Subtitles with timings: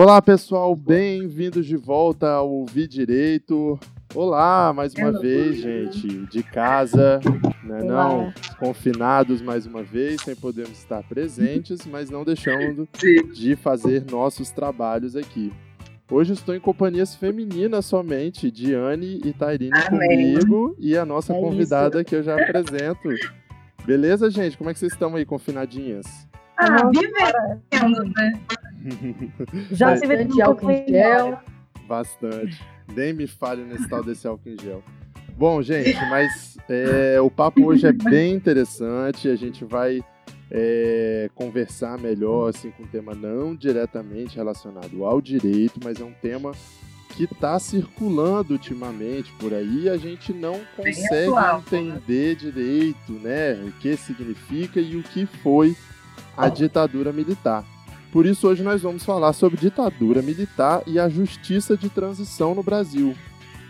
[0.00, 3.76] Olá, pessoal, bem-vindos de volta ao Ouvir Direito.
[4.14, 5.20] Olá, mais uma Hello.
[5.20, 7.18] vez, gente, de casa,
[7.64, 12.88] né, não confinados mais uma vez, sem podermos estar presentes, mas não deixando
[13.34, 15.52] de fazer nossos trabalhos aqui.
[16.08, 21.96] Hoje estou em companhias femininas somente, Diane e Tairine comigo, e a nossa é convidada
[21.96, 22.04] isso.
[22.04, 23.08] que eu já apresento.
[23.84, 24.56] Beleza, gente?
[24.56, 26.27] Como é que vocês estão aí, confinadinhas?
[26.58, 28.32] Ah, vivendo, né?
[29.70, 31.38] Já se vê de álcool em gel.
[31.86, 32.60] Bastante.
[32.94, 34.82] Nem me fale nesse tal desse álcool em gel.
[35.36, 39.28] Bom, gente, mas é, o papo hoje é bem interessante.
[39.28, 40.00] A gente vai
[40.50, 46.12] é, conversar melhor assim, com um tema não diretamente relacionado ao direito, mas é um
[46.12, 46.52] tema
[47.16, 53.72] que está circulando ultimamente por aí e a gente não consegue entender direito né, o
[53.80, 55.76] que significa e o que foi
[56.38, 57.64] a ditadura militar.
[58.12, 62.62] Por isso, hoje nós vamos falar sobre ditadura militar e a justiça de transição no
[62.62, 63.14] Brasil.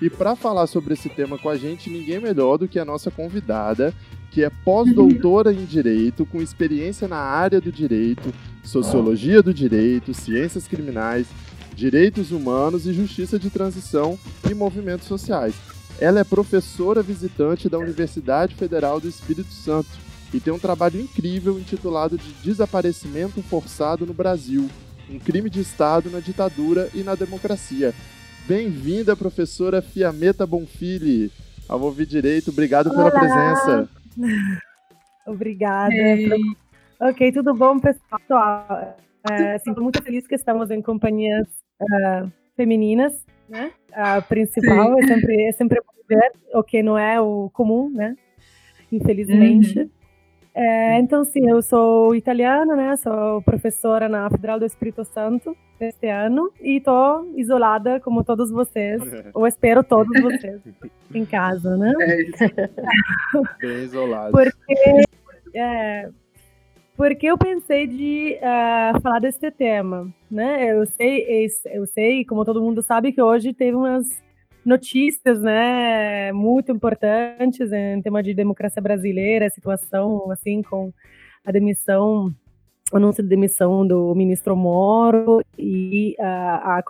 [0.00, 3.10] E para falar sobre esse tema com a gente, ninguém melhor do que a nossa
[3.10, 3.92] convidada,
[4.30, 10.68] que é pós-doutora em Direito, com experiência na área do direito, sociologia do direito, ciências
[10.68, 11.26] criminais,
[11.74, 14.16] direitos humanos e justiça de transição
[14.48, 15.54] e movimentos sociais.
[15.98, 19.88] Ela é professora visitante da Universidade Federal do Espírito Santo
[20.32, 24.68] e tem um trabalho incrível intitulado de Desaparecimento Forçado no Brasil,
[25.10, 27.94] um crime de Estado na ditadura e na democracia.
[28.46, 31.30] Bem-vinda, professora Fiameta Bonfili.
[31.68, 33.10] Ao ouvir direito, obrigado Olá.
[33.10, 33.88] pela presença.
[35.26, 35.92] Obrigada.
[35.94, 36.30] Ei.
[36.98, 38.96] Ok, tudo bom, pessoal?
[39.30, 41.46] É, sinto muito feliz que estamos em companhias
[41.82, 43.12] uh, femininas,
[43.46, 43.70] né?
[43.92, 48.16] A principal é sempre, é sempre ver o que não é o comum, né?
[48.90, 49.78] Infelizmente.
[49.78, 49.90] Uhum.
[50.60, 52.96] É, então, sim, eu sou italiana, né?
[52.96, 59.00] Sou professora na Federal do Espírito Santo este ano e estou isolada como todos vocês,
[59.32, 60.60] ou espero todos vocês
[61.14, 61.94] em casa, né?
[62.00, 62.38] É isso.
[63.60, 64.32] Bem isolado.
[64.32, 65.02] Porque,
[65.54, 66.08] é,
[66.96, 70.72] porque eu pensei de uh, falar deste tema, né?
[70.72, 74.08] Eu sei, eu sei, como todo mundo sabe, que hoje teve umas
[74.68, 80.92] notícias, né, muito importantes em tema de democracia brasileira, a situação, assim, com
[81.44, 82.32] a demissão,
[82.92, 86.82] o anúncio de demissão do ministro Moro e a, a,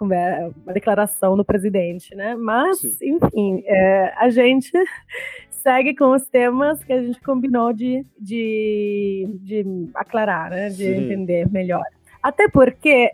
[0.66, 2.34] a declaração do presidente, né?
[2.34, 3.16] Mas, Sim.
[3.16, 4.72] enfim, é, a gente
[5.50, 10.68] segue com os temas que a gente combinou de, de, de aclarar, né?
[10.68, 11.04] De Sim.
[11.04, 11.84] entender melhor.
[12.20, 13.12] Até porque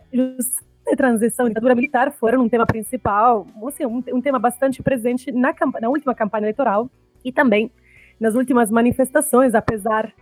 [0.97, 5.55] transição e ditadura militar foram um tema principal, assim, um, um tema bastante presente na,
[5.81, 6.91] na última campanha eleitoral
[7.25, 7.71] e também
[8.21, 10.13] nas últimas manifestações, apesar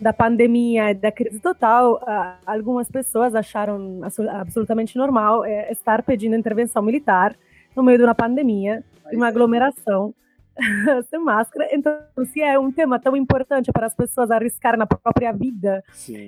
[0.00, 4.00] da pandemia e da crise total, uh, algumas pessoas acharam
[4.30, 7.36] absolutamente normal é, estar pedindo intervenção militar
[7.74, 10.14] no meio de uma pandemia, de uma aglomeração,
[11.10, 11.68] sem máscara.
[11.72, 11.94] Então,
[12.32, 15.82] se é um tema tão importante para as pessoas arriscar na própria vida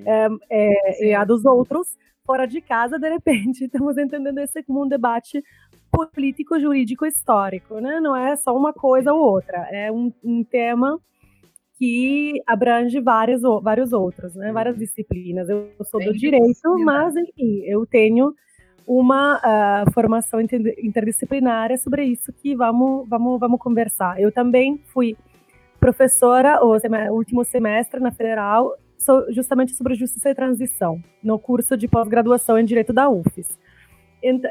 [0.06, 1.96] é, é, e a dos outros,
[2.30, 5.42] fora de casa, de repente, estamos entendendo esse como um debate
[5.90, 7.98] político, jurídico, histórico, né?
[7.98, 10.96] Não é só uma coisa ou outra, é um, um tema
[11.76, 14.52] que abrange vários, vários outros, né?
[14.52, 14.80] Várias uhum.
[14.80, 15.48] disciplinas.
[15.48, 18.32] Eu sou do direito, mas enfim, eu tenho
[18.86, 24.20] uma uh, formação interdisciplinária sobre isso que vamos, vamos, vamos conversar.
[24.20, 25.16] Eu também fui
[25.80, 26.76] professora o
[27.12, 28.76] último semestre na Federal
[29.30, 33.58] justamente sobre justiça e transição, no curso de pós-graduação em Direito da UFES.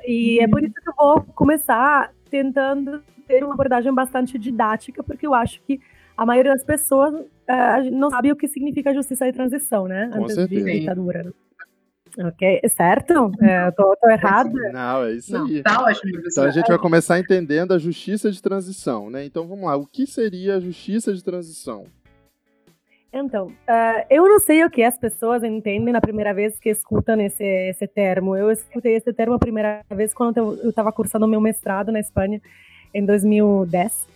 [0.05, 5.27] E é por isso que eu vou começar tentando ter uma abordagem bastante didática, porque
[5.27, 5.79] eu acho que
[6.17, 10.09] a maioria das pessoas uh, não sabe o que significa justiça e transição, né?
[10.11, 10.65] Com Antes certeza.
[10.65, 11.33] de ditadura.
[12.17, 13.31] Ok, certo?
[13.39, 14.51] É, tô, tô errado?
[14.73, 15.61] Não, é isso não, aí.
[15.61, 19.23] Tá ótimo, então a gente vai começar entendendo a justiça de transição, né?
[19.23, 21.85] Então vamos lá, o que seria a justiça de transição?
[23.11, 27.19] Então, uh, eu não sei o que as pessoas entendem na primeira vez que escutam
[27.19, 28.35] esse, esse termo.
[28.35, 32.39] Eu escutei esse termo a primeira vez quando eu estava cursando meu mestrado na Espanha,
[32.93, 34.07] em 2010.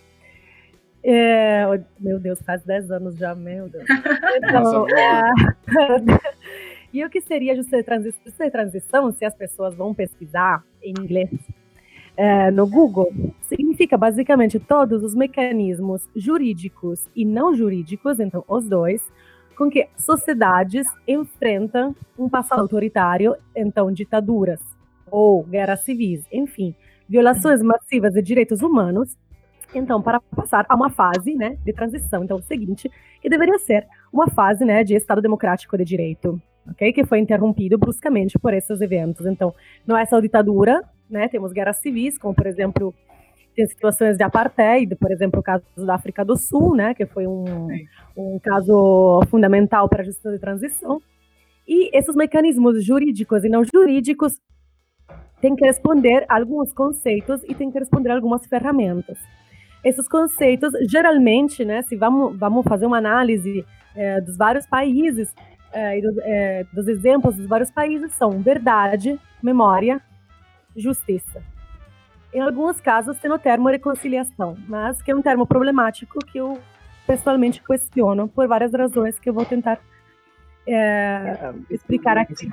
[1.05, 1.65] É,
[1.99, 3.83] meu Deus, faz 10 anos já, meu Deus.
[4.37, 5.21] Então, é,
[6.93, 7.77] e o que seria justiça
[8.45, 11.29] de transição, se as pessoas vão pesquisar em inglês?
[12.15, 13.11] É, no Google
[13.41, 19.11] significa basicamente todos os mecanismos jurídicos e não jurídicos, então os dois,
[19.57, 24.61] com que sociedades enfrentam um passado autoritário, então ditaduras
[25.09, 26.75] ou guerras civis, enfim,
[27.07, 29.17] violações massivas de direitos humanos,
[29.73, 32.89] então para passar a uma fase, né, de transição, então seguinte,
[33.21, 36.39] que deveria ser uma fase, né, de Estado democrático de direito.
[36.69, 36.93] ok?
[36.93, 39.25] Que foi interrompido bruscamente por esses eventos.
[39.25, 39.53] Então,
[39.85, 40.81] não é só ditadura,
[41.13, 41.27] né?
[41.29, 42.93] Temos guerras civis, como por exemplo
[43.55, 47.27] tem situações de apartheid, por exemplo, o caso da África do Sul, né, que foi
[47.27, 47.67] um,
[48.17, 51.01] um caso fundamental para a justiça de transição.
[51.67, 54.39] E esses mecanismos jurídicos e não jurídicos
[55.39, 59.17] têm que responder a alguns conceitos e têm que responder a algumas ferramentas.
[59.83, 65.33] Esses conceitos, geralmente, né, se vamos, vamos fazer uma análise é, dos vários países
[65.71, 70.01] é, e do, é, dos exemplos dos vários países, são verdade, memória,
[70.75, 71.41] justiça.
[72.33, 76.59] Em alguns casos tem o termo reconciliação, mas que é um termo problemático que eu
[77.05, 79.79] pessoalmente questiono por várias razões que eu vou tentar
[80.65, 82.49] é, explicar aqui.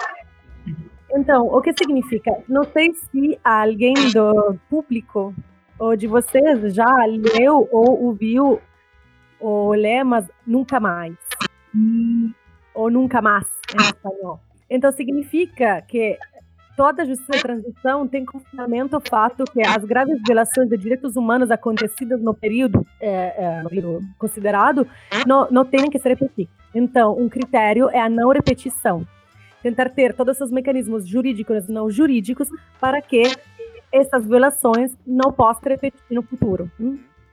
[1.13, 2.31] Então, o que significa?
[2.49, 5.35] Não sei se alguém do público
[5.79, 8.61] ou de vocês já leu ou ouviu
[9.41, 11.17] o lema Nunca Mais.
[12.75, 14.41] Ou Nunca Mais, em espanhol.
[14.69, 16.17] Então, significa que
[16.77, 20.77] toda a justiça de transição tem como fundamento o fato que as graves violações de
[20.77, 24.87] direitos humanos acontecidas no período, é, é, no período considerado
[25.27, 26.49] não, não têm que se repetir.
[26.75, 29.07] Então, um critério é a não repetição.
[29.63, 32.49] Tentar ter todos esses mecanismos jurídicos e não jurídicos
[32.81, 33.23] para que
[33.93, 36.71] essas violações não possam repetir no futuro.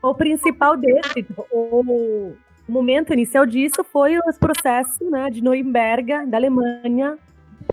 [0.01, 2.33] O principal desse, o
[2.67, 7.17] momento inicial disso foi os processos né, de Nuremberg, da Alemanha,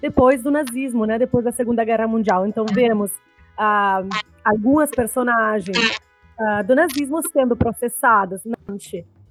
[0.01, 2.47] depois do nazismo, né, depois da Segunda Guerra Mundial.
[2.47, 3.13] Então vemos
[3.57, 4.03] ah,
[4.45, 6.01] algumas personagens
[6.39, 8.43] ah, do nazismo sendo processadas,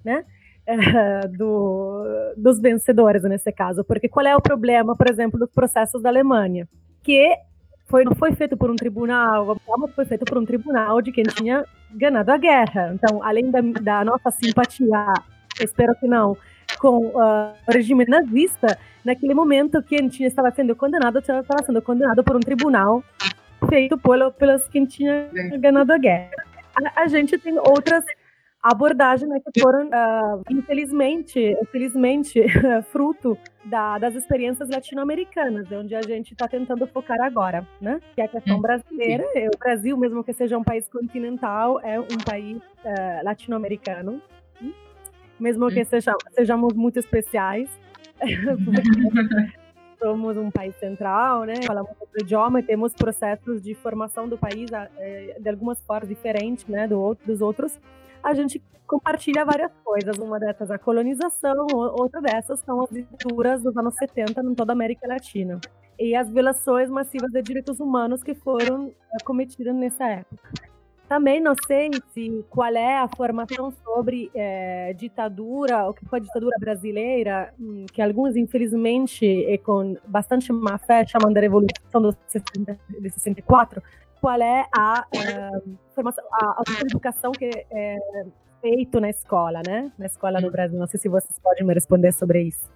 [0.04, 0.26] né,
[1.38, 2.04] do,
[2.38, 3.84] dos vencedores nesse caso.
[3.84, 6.68] Porque qual é o problema, por exemplo, dos processos da Alemanha?
[7.04, 7.36] Que
[7.88, 9.56] foi, não foi feito por um tribunal,
[9.96, 12.94] foi feito por um tribunal de quem tinha ganhado a guerra.
[12.94, 15.14] Então, além da, da nossa simpatia,
[15.62, 16.36] espero que não,
[16.84, 22.36] com uh, o regime nazista, naquele momento tinha, estava sendo condenado estava sendo condenado por
[22.36, 23.02] um tribunal
[23.70, 26.30] feito pelo, pelos quem tinha ganhado a guerra.
[26.76, 28.04] A, a gente tem outras
[28.62, 32.44] abordagens né, que foram, uh, infelizmente, infelizmente
[32.92, 38.02] fruto da, das experiências latino-americanas, onde a gente está tentando focar agora, né?
[38.14, 38.62] Que é a questão hum.
[38.62, 39.26] brasileira.
[39.56, 44.22] O Brasil, mesmo que seja um país continental, é um país uh, latino-americano
[45.44, 47.70] mesmo que seja, sejamos muito especiais,
[50.02, 51.56] somos um país central, né?
[51.68, 56.66] Falamos outro idioma e temos processos de formação do país é, de algumas formas diferentes,
[56.66, 57.78] né, do, dos outros.
[58.24, 60.18] A gente compartilha várias coisas.
[60.18, 64.72] Uma dessas é a colonização, outra dessas são as ditaduras dos anos 70 em toda
[64.72, 65.60] a América Latina
[66.00, 70.73] e as violações massivas de direitos humanos que foram é, cometidas nessa época.
[71.14, 76.22] Também não sei se qual é a formação sobre é, ditadura, o que foi a
[76.24, 83.10] ditadura brasileira, hum, que alguns, infelizmente, e com bastante má fé, chamam de Revolução de
[83.12, 83.80] 64.
[84.20, 85.52] Qual é a, é,
[85.94, 88.00] formação, a, a educação que é
[88.60, 89.92] feita na escola, né?
[90.00, 90.80] Na escola no Brasil.
[90.80, 92.72] Não sei se vocês podem me responder sobre isso.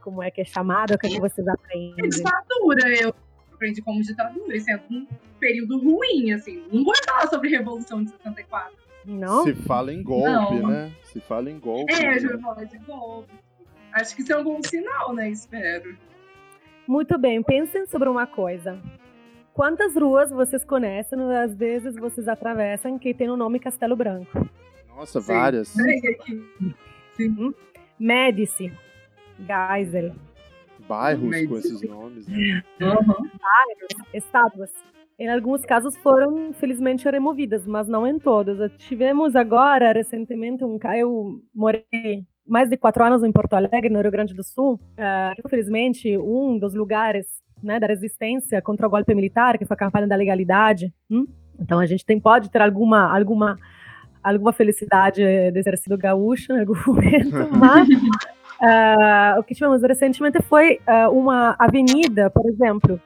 [0.00, 1.94] Como é que é chamado, o que, é que vocês aprendem?
[1.98, 3.14] É ditadura, eu
[3.56, 5.06] aprendi como ditadura, isso é um
[5.40, 6.62] período ruim, assim.
[6.72, 8.72] Não vou falar sobre Revolução de 64.
[9.04, 9.44] Não?
[9.44, 10.68] Se fala em golpe, não.
[10.68, 10.92] né?
[11.04, 11.92] Se fala em golpe.
[11.92, 12.18] É, né?
[12.18, 13.32] já fala de golpe.
[13.92, 15.30] Acho que isso é um bom sinal, né?
[15.30, 15.96] Espero.
[16.86, 18.78] Muito bem, pensem sobre uma coisa.
[19.54, 24.48] Quantas ruas vocês conhecem, às vezes vocês atravessam, que tem o nome Castelo Branco?
[24.94, 25.32] Nossa, Sim.
[25.32, 25.68] várias.
[25.68, 27.30] Sim.
[27.38, 27.54] Hum?
[27.98, 28.70] Médici,
[29.38, 30.14] Geisel,
[30.88, 32.26] bairros com esses nomes.
[32.26, 32.62] Né?
[32.80, 33.30] Uhum.
[33.38, 34.70] Bairros, estátuas.
[35.18, 38.70] Em alguns casos foram, infelizmente, removidas, mas não em todos.
[38.76, 44.10] Tivemos agora, recentemente, um eu morei mais de quatro anos em Porto Alegre, no Rio
[44.10, 44.74] Grande do Sul.
[44.74, 47.26] Uh, infelizmente, um dos lugares
[47.62, 50.92] né, da resistência contra o golpe militar, que foi a campanha da legalidade.
[51.10, 51.26] Hum?
[51.58, 53.58] Então a gente tem, pode ter alguma, alguma,
[54.22, 57.88] alguma felicidade de ter sido gaúcho em algum momento, mas
[58.60, 63.00] Uh, o que tivemos recentemente foi uh, uma avenida, por exemplo,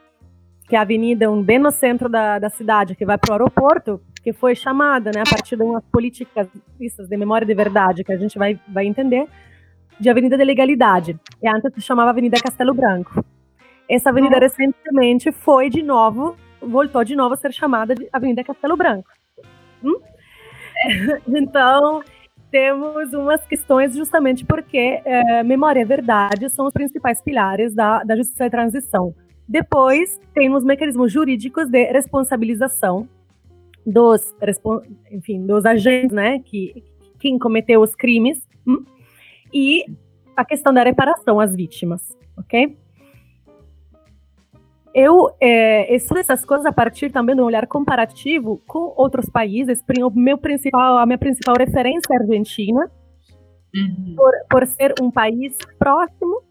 [0.67, 3.33] que é a avenida um, bem no centro da, da cidade, que vai para o
[3.33, 6.47] aeroporto, que foi chamada, né, a partir de umas políticas
[6.79, 9.27] de memória de verdade, que a gente vai, vai entender,
[9.99, 11.19] de Avenida de Legalidade.
[11.43, 13.23] E antes se chamava Avenida Castelo Branco.
[13.89, 18.77] Essa avenida recentemente foi de novo, voltou de novo a ser chamada de Avenida Castelo
[18.77, 19.09] Branco.
[19.83, 19.99] Hum?
[21.27, 22.01] então,
[22.51, 28.15] temos umas questões justamente porque é, memória e verdade são os principais pilares da, da
[28.15, 29.15] justiça de transição.
[29.47, 33.07] Depois, temos mecanismos jurídicos de responsabilização
[33.85, 34.35] dos,
[35.11, 36.83] enfim, dos agentes, né, que
[37.19, 38.83] quem cometeu os crimes, hum,
[39.53, 39.85] e
[40.35, 42.77] a questão da reparação às vítimas, ok?
[44.93, 49.83] Eu é, estudo essas coisas a partir também de um olhar comparativo com outros países.
[50.03, 52.91] O meu principal, a minha principal referência é a Argentina,
[53.75, 54.15] uhum.
[54.15, 56.41] por, por ser um país próximo,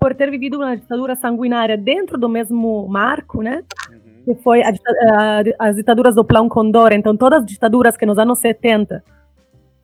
[0.00, 3.62] por ter vivido uma ditadura sanguinária dentro do mesmo marco, né?
[3.90, 4.34] Uhum.
[4.34, 6.92] Que foi a, a, as ditaduras do Plão Condor.
[6.92, 9.04] Então, todas as ditaduras que nos anos 70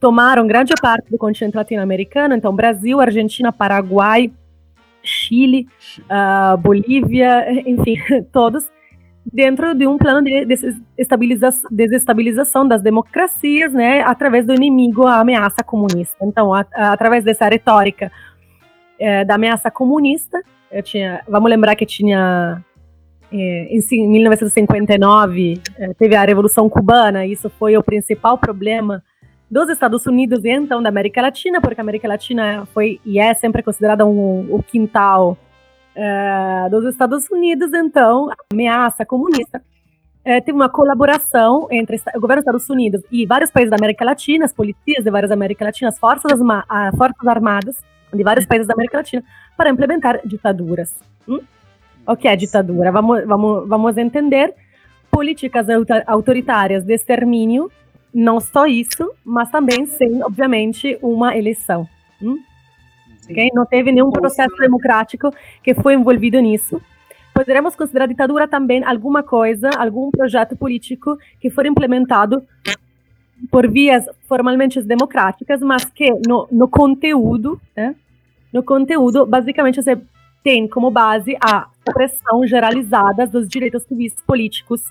[0.01, 2.35] tomaram grande parte do continente latino-americano.
[2.35, 4.33] Então, Brasil, Argentina, Paraguai,
[5.03, 5.67] Chile,
[6.03, 7.97] uh, Bolívia, enfim,
[8.33, 8.65] todos,
[9.25, 10.45] dentro de um plano de
[11.71, 16.17] desestabilização das democracias, né, através do inimigo, a ameaça comunista.
[16.23, 18.11] Então, a, a, através dessa retórica
[18.99, 22.63] é, da ameaça comunista, eu tinha, vamos lembrar que tinha
[23.33, 29.03] é, em 1959 é, teve a Revolução Cubana, isso foi o principal problema
[29.53, 33.35] dos Estados Unidos e então da América Latina, porque a América Latina foi e é
[33.35, 35.37] sempre considerada um, o quintal
[35.95, 42.47] uh, dos Estados Unidos, então ameaça comunista uh, teve uma colaboração entre o governo dos
[42.47, 45.99] Estados Unidos e vários países da América Latina, as polícias de várias América Latina, as
[45.99, 47.77] forças, as forças armadas
[48.11, 49.23] de vários países da América Latina
[49.55, 50.95] para implementar ditaduras.
[51.29, 51.41] Hum?
[52.07, 52.91] O que é ditadura?
[52.91, 54.55] Vamos, vamos, vamos entender
[55.11, 55.67] políticas
[56.07, 57.71] autoritárias de extermínio
[58.15, 61.89] não só isso, mas também sem, obviamente, uma eleição.
[62.21, 62.39] Hum?
[63.25, 63.51] Okay?
[63.55, 65.31] Não teve nenhum processo democrático
[65.63, 66.81] que foi envolvido nisso.
[67.33, 72.43] Poderemos considerar ditadura também alguma coisa, algum projeto político que for implementado
[73.51, 77.95] por vias formalmente democráticas, mas que no, no conteúdo, né,
[78.53, 79.99] no conteúdo, basicamente você
[80.45, 84.83] tem como base a opressão generalizada dos direitos civis políticos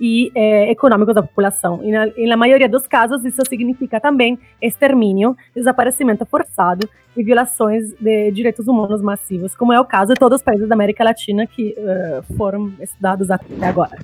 [0.00, 1.80] e é, econômicos da população.
[1.82, 7.92] E na, e na, maioria dos casos, isso significa também extermínio, desaparecimento forçado e violações
[8.00, 11.46] de direitos humanos massivos, como é o caso de todos os países da América Latina
[11.46, 13.98] que uh, foram estudados até agora.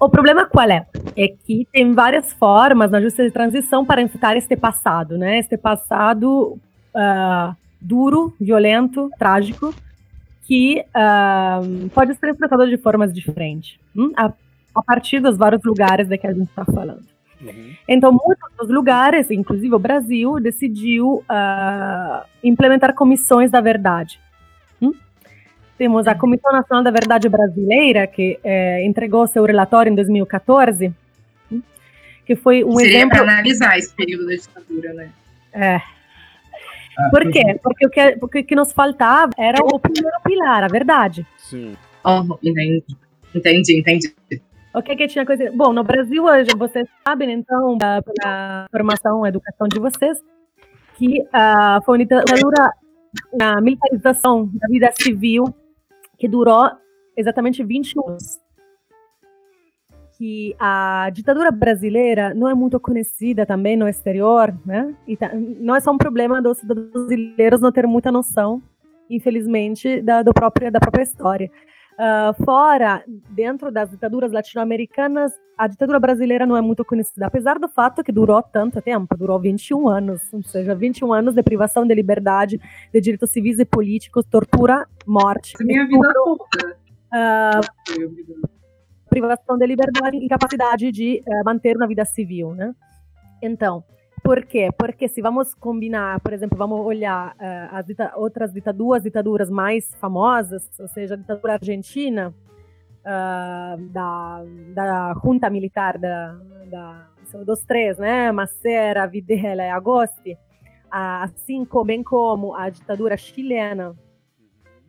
[0.00, 0.86] O problema qual é?
[1.16, 5.38] É que tem várias formas na justiça de transição para enfrentar este passado, né?
[5.38, 6.56] Este passado
[6.94, 9.74] uh, duro, violento, trágico,
[10.44, 13.76] que uh, pode ser enfrentado de formas diferentes.
[13.96, 14.12] Hum?
[14.16, 14.32] A
[14.74, 17.04] a partir dos vários lugares de que a gente está falando.
[17.40, 17.74] Uhum.
[17.86, 24.20] Então, muitos dos lugares, inclusive o Brasil, decidiu uh, implementar comissões da verdade.
[24.82, 24.92] Hum?
[25.76, 30.92] Temos a Comissão Nacional da Verdade Brasileira, que eh, entregou seu relatório em 2014,
[31.52, 31.62] hum?
[32.26, 33.18] que foi um Seria exemplo...
[33.18, 35.10] para analisar esse período da ditadura, né?
[35.52, 35.76] É.
[35.76, 37.60] Ah, Por quê?
[37.62, 41.24] Porque o que, porque o que nos faltava era o primeiro pilar, a verdade.
[41.36, 41.76] Sim.
[42.04, 42.84] Oh, entendi.
[43.32, 44.14] Entendi, entendi.
[44.78, 45.50] O que que tinha coisa?
[45.50, 50.22] Bom, no Brasil hoje, vocês sabem, então, pela formação, educação de vocês,
[50.94, 52.72] que uh, foi uma ditadura,
[53.32, 55.52] uma militarização da vida civil
[56.16, 56.70] que durou
[57.16, 58.38] exatamente 20 anos.
[60.16, 64.94] Que a ditadura brasileira não é muito conhecida também no exterior, né?
[65.08, 68.62] E tá, não é só um problema dos brasileiros não ter muita noção,
[69.10, 71.50] infelizmente, da, do próprio, da própria história.
[71.98, 77.66] Uh, fora, dentro das ditaduras latino-americanas, a ditadura brasileira não é muito conhecida, apesar do
[77.66, 81.92] fato que durou tanto tempo, durou 21 anos, ou seja, 21 anos de privação de
[81.92, 82.60] liberdade,
[82.94, 85.54] de direitos civis e políticos, tortura, morte.
[85.60, 86.76] Minha vida toda.
[87.12, 87.60] Uh,
[89.10, 92.72] privação de liberdade e incapacidade de uh, manter uma vida civil, né?
[93.42, 93.82] Então,
[94.28, 94.68] por quê?
[94.76, 99.48] Porque se vamos combinar, por exemplo, vamos olhar uh, as dita outras dita duas ditaduras
[99.48, 104.44] mais famosas, ou seja, a ditadura argentina, uh, da,
[104.74, 107.08] da junta militar da, da,
[107.42, 108.30] dos três, né?
[108.30, 110.36] Macera, Videla e Agosti,
[110.90, 113.96] assim como, bem como a ditadura chilena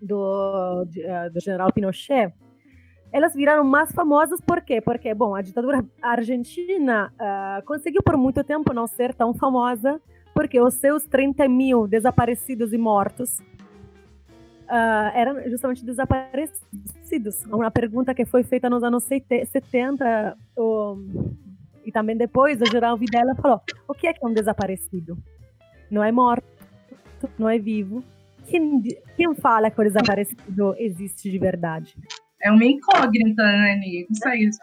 [0.01, 0.83] do,
[1.31, 2.33] do general Pinochet,
[3.11, 4.81] elas viraram mais famosas por quê?
[4.81, 9.99] Porque, bom, a ditadura argentina uh, conseguiu por muito tempo não ser tão famosa,
[10.33, 13.39] porque os seus 30 mil desaparecidos e mortos
[14.69, 17.43] uh, eram justamente desaparecidos.
[17.45, 20.37] Uma pergunta que foi feita nos anos 70,
[21.83, 25.17] e também depois, o geral Videla falou: o que é que é um desaparecido?
[25.89, 26.45] Não é morto,
[27.37, 28.03] não é vivo.
[28.45, 28.81] Quem,
[29.15, 31.95] quem fala que o desaparecido existe de verdade?
[32.41, 33.79] É uma incógnita, né?
[34.07, 34.59] Consegue isso.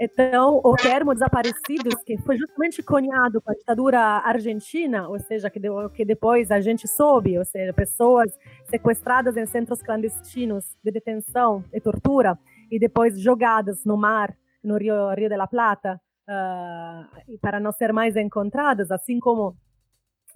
[0.00, 5.60] Então, o termo desaparecidos, que foi justamente cunhado com a ditadura argentina, ou seja, que,
[5.60, 8.36] deu, que depois a gente soube, ou seja, pessoas
[8.68, 12.36] sequestradas em centros clandestinos de detenção e tortura,
[12.70, 17.92] e depois jogadas no mar, no Rio, Rio de la Plata, uh, para não ser
[17.92, 19.56] mais encontradas, assim como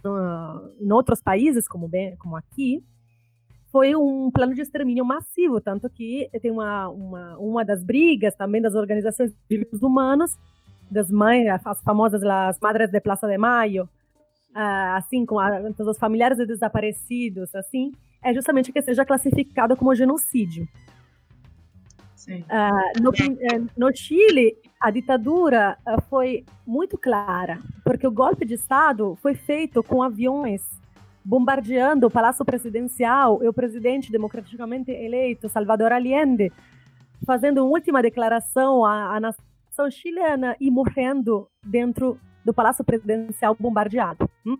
[0.04, 2.84] uh, em outros países, como, bem, como aqui,
[3.70, 8.62] foi um plano de extermínio massivo, tanto que tem uma, uma, uma das brigas também
[8.62, 10.38] das organizações de direitos humanos,
[10.90, 13.84] das mães, as famosas as Madres de Plaza de Maio,
[14.54, 19.94] uh, assim, com a, os familiares de desaparecidos, assim, é justamente que seja classificado como
[19.94, 20.66] genocídio.
[22.28, 28.52] Uh, no, eh, no, Chile, a ditadura uh, foi muito clara, porque o golpe de
[28.54, 30.60] Estado foi feito com aviões
[31.28, 36.50] bombardeando o Palácio Presidencial e o presidente democraticamente eleito, Salvador Allende,
[37.26, 44.26] fazendo uma última declaração à, à nação chilena e morrendo dentro do Palácio Presidencial bombardeado.
[44.46, 44.56] Hum?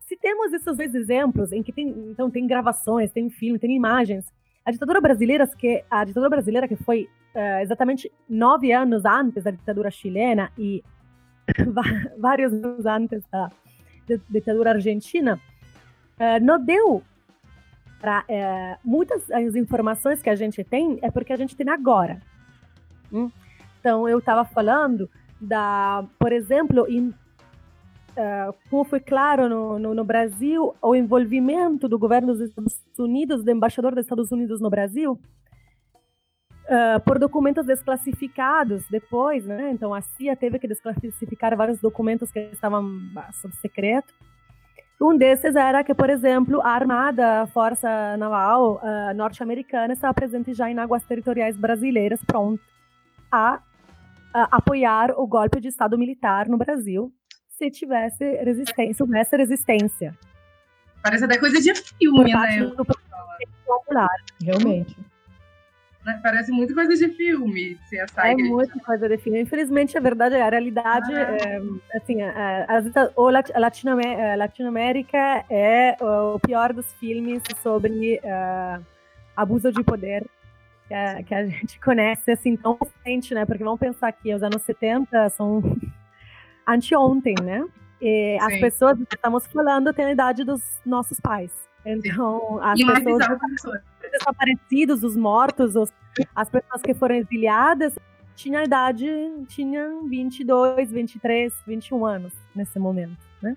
[0.00, 4.26] Se temos esses dois exemplos, em que tem, então, tem gravações, tem filme, tem imagens,
[4.64, 9.52] a ditadura brasileira, que, a ditadura brasileira que foi uh, exatamente nove anos antes da
[9.52, 10.82] ditadura chilena e
[12.18, 13.48] vários anos antes da
[14.28, 15.40] ditadura argentina,
[16.20, 17.02] uh, não deu
[18.00, 22.22] para eh, muitas das informações que a gente tem é porque a gente tem agora.
[23.12, 23.30] Hum?
[23.80, 25.10] Então eu estava falando
[25.40, 32.34] da, por exemplo, uh, como foi claro no, no, no, Brasil, o envolvimento do governo
[32.34, 35.18] dos Estados Unidos, do embaixador dos Estados Unidos no Brasil,
[36.64, 39.70] uh, por documentos desclassificados depois, né?
[39.70, 43.00] Então a CIA teve que desclassificar vários documentos que estavam
[43.32, 44.12] sob secreto.
[45.00, 50.52] Um desses era que, por exemplo, a Armada, a Força Naval uh, norte-americana estava presente
[50.52, 52.60] já em águas territoriais brasileiras, pronto
[53.30, 53.60] a,
[54.34, 57.12] a apoiar o golpe de Estado militar no Brasil
[57.48, 60.18] se tivesse resistência, houvesse resistência.
[61.02, 62.60] Parece até coisa de filme, né?
[62.60, 64.08] Do popular,
[64.40, 64.96] realmente.
[66.08, 66.18] Né?
[66.22, 69.42] Parece muito coisa de filme, se essa É muita coisa de filme.
[69.42, 71.36] Infelizmente, a verdade é a realidade, ah.
[71.36, 71.60] é,
[71.94, 78.82] assim, a, a, Latinoamérica, a Latinoamérica é o pior dos filmes sobre uh,
[79.36, 80.24] abuso de poder
[80.86, 83.44] que a, que a gente conhece, assim, tão recente, né?
[83.44, 85.62] Porque vamos pensar que os anos 70 são
[86.66, 87.66] anteontem, né?
[88.00, 88.46] E Sim.
[88.46, 91.52] as pessoas que estamos falando têm a idade dos nossos pais.
[91.84, 95.92] Então, as e pessoas os desaparecidos, os mortos, os,
[96.34, 97.98] as pessoas que foram exiliadas,
[98.34, 99.06] tinham a idade,
[99.48, 103.56] tinham 22, 23, 21 anos nesse momento, né?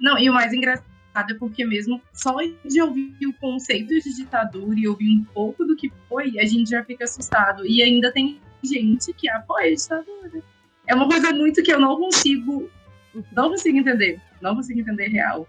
[0.00, 0.86] Não, e o mais engraçado
[1.30, 5.76] é porque mesmo só de ouvir o conceito de ditadura e ouvir um pouco do
[5.76, 7.66] que foi, a gente já fica assustado.
[7.66, 10.42] E ainda tem gente que apoia a ditadura
[10.88, 12.68] é uma coisa muito que eu não consigo,
[13.32, 15.46] não consigo entender, não consigo entender real.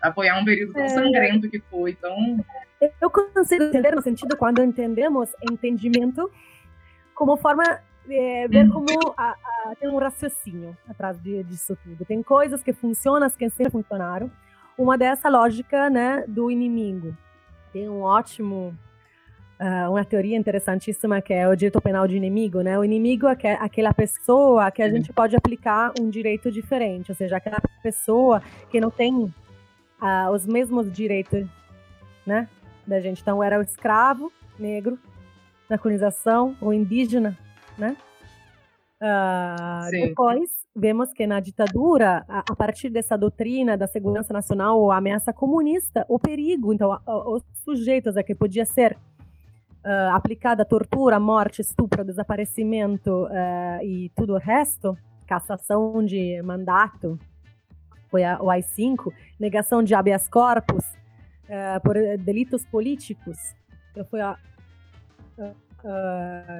[0.00, 0.88] Apoiar um período tão é...
[0.88, 2.44] sangrento que foi, tão...
[3.00, 6.30] Eu consigo entender no sentido quando entendemos entendimento
[7.14, 7.64] como forma
[8.08, 12.04] é, ver como a, a, tem um raciocínio atrás de, disso tudo.
[12.04, 14.30] Tem coisas que funcionam, que sempre funcionaram.
[14.78, 17.16] Uma dessa lógica, né, do inimigo.
[17.72, 18.76] Tem um ótimo
[19.60, 22.78] uh, uma teoria interessantíssima que é o direito penal de inimigo, né?
[22.78, 27.36] O inimigo é aquela pessoa que a gente pode aplicar um direito diferente, ou seja,
[27.36, 29.32] aquela pessoa que não tem
[30.00, 31.46] uh, os mesmos direitos,
[32.26, 32.48] né?
[32.86, 33.20] Da gente.
[33.20, 34.98] Então, era o escravo negro
[35.68, 37.36] na colonização, o indígena,
[37.76, 37.96] né?
[39.00, 44.96] Uh, depois, vemos que na ditadura, a, a, partir dessa doutrina da segurança nacional, a
[44.96, 48.96] ameaça comunista, o perigo, então, a, a, os sujeitos a que podia ser
[49.84, 57.18] uh, aplicada tortura, morte, estupro, desaparecimento uh, e tudo o resto, cassação de mandato,
[58.10, 60.84] foi a, o AI-5, negação de habeas corpus
[61.44, 63.36] uh, por delitos políticos,
[63.94, 64.38] que foi a,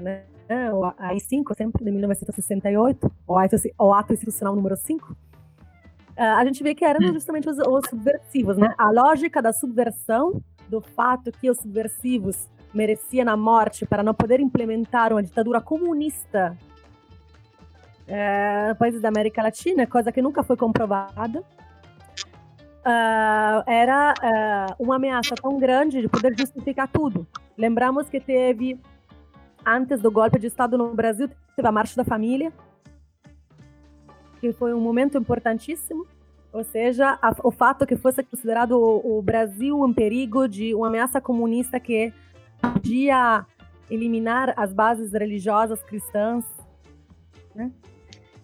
[0.03, 0.25] né,
[0.73, 5.17] o AI-5, sempre de 1968, o ato, o ato institucional número 5,
[6.17, 7.13] a gente vê que eram hum.
[7.13, 8.75] justamente os, os subversivos, né?
[8.79, 14.41] A lógica da subversão, do fato que os subversivos merecia na morte para não poder
[14.41, 16.57] implementar uma ditadura comunista
[18.07, 21.41] é, países da América Latina, coisa que nunca foi comprovada.
[22.87, 27.27] Uh, era uh, uma ameaça tão grande de poder justificar tudo.
[27.59, 28.81] Lembramos que teve,
[29.67, 32.53] antes do golpe de Estado no Brasil, teve a Marcha da Família,
[34.41, 36.07] que foi um momento importantíssimo.
[36.53, 40.87] Ou seja, a, o fato que fosse considerado o, o Brasil um perigo de uma
[40.87, 42.13] ameaça comunista que
[42.63, 43.45] podia
[43.91, 46.45] eliminar as bases religiosas cristãs
[47.55, 47.73] né,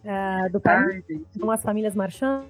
[0.04, 1.04] uh, do país,
[1.40, 2.46] com as famílias marchando.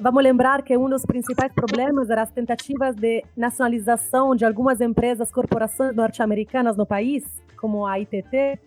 [0.00, 5.30] Vamos lembrar que um dos principais problemas eram as tentativas de nacionalização de algumas empresas,
[5.30, 7.24] corporações norte-americanas no país,
[7.56, 8.58] como a ITT,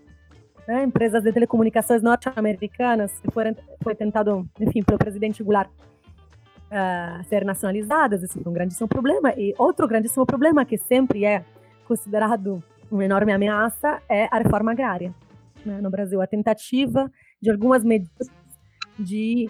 [0.68, 7.44] né, empresas de telecomunicações norte-americanas, que foram, foi tentado, enfim, pelo presidente Goulart uh, ser
[7.46, 9.34] nacionalizadas, isso é um grandíssimo problema.
[9.36, 11.44] E outro grandíssimo problema que sempre é
[11.88, 15.14] considerado uma enorme ameaça é a reforma agrária
[15.66, 17.12] né, no Brasil, a tentativa
[17.44, 18.30] de algumas medidas
[18.98, 19.50] de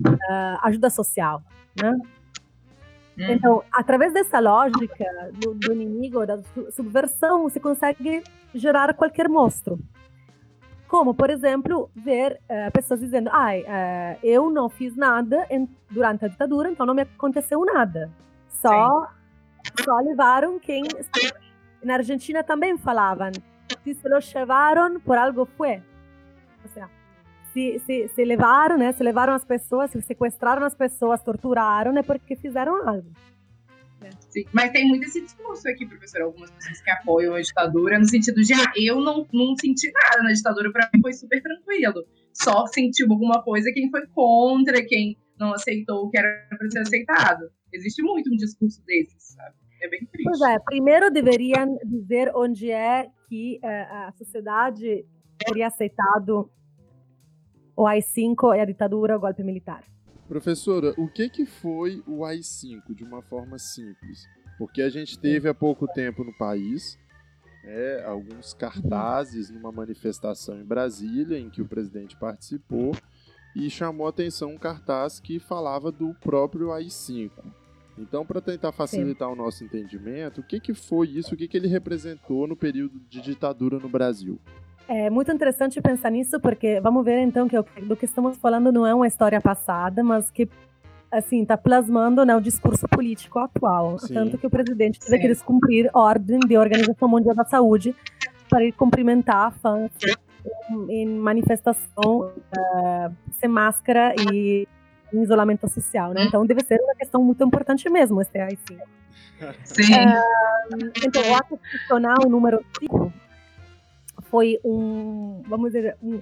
[0.00, 1.42] uh, ajuda social,
[1.80, 1.92] né?
[1.92, 3.30] Hum.
[3.30, 6.38] Então, através dessa lógica do, do, inimigo, da
[6.70, 8.22] subversão, você consegue
[8.54, 9.78] gerar qualquer monstro.
[10.88, 16.24] Como, por exemplo, ver uh, pessoas dizendo: ah, uh, eu não fiz nada em, durante
[16.24, 18.10] a ditadura, então não me aconteceu nada.
[18.48, 19.08] Só,
[19.84, 20.84] só levaram quem.
[21.82, 23.30] Na Argentina também falavam:
[23.84, 25.82] se se lo llevaron, por algo foi.
[26.62, 26.88] Ou seja,
[27.56, 28.92] se, se, se levaram, né?
[28.92, 33.10] Se levaram as pessoas, se sequestraram as pessoas, torturaram, é porque fizeram algo.
[34.28, 36.20] Sim, mas tem muito esse discurso aqui, professor.
[36.20, 40.22] Algumas pessoas que apoiam a ditadura, no sentido de, ah, eu não, não senti nada
[40.22, 42.04] na ditadura, para mim foi super tranquilo.
[42.34, 46.80] Só sentiu alguma coisa quem foi contra, quem não aceitou o que era para ser
[46.80, 47.50] aceitado.
[47.72, 49.54] Existe muito um discurso desses, sabe?
[49.80, 50.24] É bem triste.
[50.24, 55.06] Pois é, primeiro deveriam dizer onde é que é, a sociedade
[55.38, 56.50] teria aceitado
[57.76, 59.84] o AI-5 e a ditadura, o golpe militar.
[60.26, 64.26] Professora, o que, que foi o AI-5 de uma forma simples?
[64.58, 66.98] Porque a gente teve há pouco tempo no país
[67.64, 72.92] é, alguns cartazes numa manifestação em Brasília, em que o presidente participou,
[73.54, 77.30] e chamou a atenção um cartaz que falava do próprio AI-5.
[77.98, 79.34] Então, para tentar facilitar Sim.
[79.34, 83.00] o nosso entendimento, o que, que foi isso, o que, que ele representou no período
[83.08, 84.38] de ditadura no Brasil?
[84.88, 88.86] É muito interessante pensar nisso, porque vamos ver então que do que estamos falando não
[88.86, 90.48] é uma história passada, mas que
[91.10, 93.98] assim está plasmando né, o discurso político atual.
[93.98, 94.14] Sim.
[94.14, 97.94] Tanto que o presidente teve que descumprir ordem da Organização Mundial da Saúde
[98.48, 99.90] para ir cumprimentar fãs
[100.70, 104.68] em, em manifestação uh, sem máscara e
[105.12, 106.24] em isolamento social, né?
[106.24, 108.78] Então deve ser uma questão muito importante mesmo esse AI, sim.
[109.64, 109.92] Sim.
[109.94, 113.12] Uh, então, o ato institucional número 5
[114.36, 116.20] foi um, vamos dizer, um,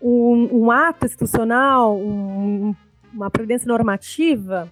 [0.00, 2.74] um, um ato institucional, um,
[3.12, 4.66] uma providência normativa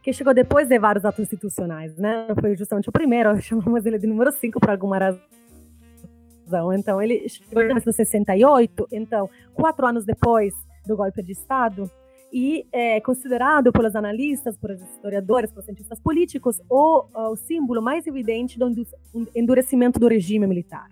[0.00, 2.28] que chegou depois de vários atos institucionais, né?
[2.40, 6.72] Foi justamente o primeiro, chamamos ele de número 5 por alguma razão.
[6.72, 10.54] Então, ele chegou em 1968, então, quatro anos depois
[10.86, 11.90] do golpe de Estado,
[12.32, 18.56] e é considerado pelos analistas, pelos historiadores, pelos cientistas políticos, o, o símbolo mais evidente
[18.56, 18.72] do
[19.34, 20.86] endurecimento do regime militar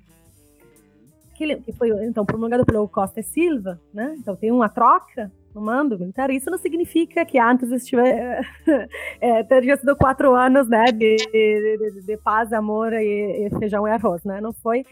[1.37, 4.15] que, que foi então promulgado pelo Costa e Silva, né?
[4.19, 6.31] Então tem uma troca no mando militar.
[6.31, 8.41] Isso não significa que antes estiver,
[9.21, 13.91] é, teria sido quatro anos, né, de, de, de paz, amor e, e, feijão e
[13.91, 14.41] arroz, né?
[14.41, 14.85] Não foi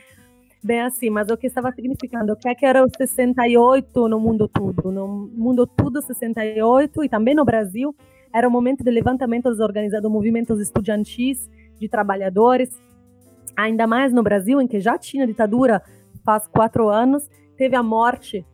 [0.62, 4.18] bem assim, mas o que estava significando, o que, é que era o 68 no
[4.18, 7.94] mundo todo, no mundo todo 68 e também no Brasil,
[8.32, 12.70] era o momento de levantamento dos organizados movimentos estudantis, de trabalhadores,
[13.54, 15.82] ainda mais no Brasil, em que já tinha ditadura
[16.24, 18.44] faz quatro anos, teve a morte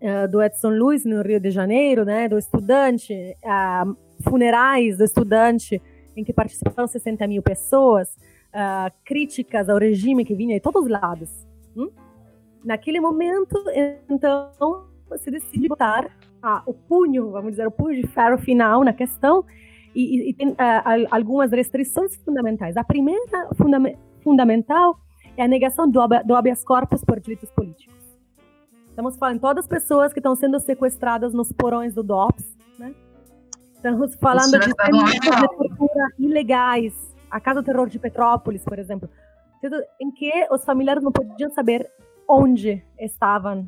[0.00, 3.14] uh, do Edson Luiz no Rio de Janeiro, né, do estudante,
[3.44, 5.80] uh, funerais do estudante
[6.16, 8.08] em que participaram 60 mil pessoas,
[8.48, 11.46] uh, críticas ao regime que vinha de todos os lados.
[11.76, 11.90] Hum?
[12.64, 13.56] Naquele momento,
[14.08, 16.10] então, se decide botar
[16.42, 19.44] ah, o punho, vamos dizer, o punho de ferro final na questão
[19.94, 20.54] e, e, tem
[21.10, 22.76] algumas restrições fundamentais.
[22.76, 23.82] A primeira fundam
[24.22, 25.00] fundamental
[25.40, 27.96] é a negação do, do habeas corpus por delitos políticos.
[28.88, 32.44] Estamos falando de todas as pessoas que estão sendo sequestradas nos porões do DOPS,
[32.78, 32.94] né?
[33.74, 36.94] Estamos falando de centros de tortura ilegais,
[37.30, 39.08] a Casa do Terror de Petrópolis, por exemplo,
[39.98, 41.90] em que os familiares não podiam saber
[42.28, 43.66] onde estavam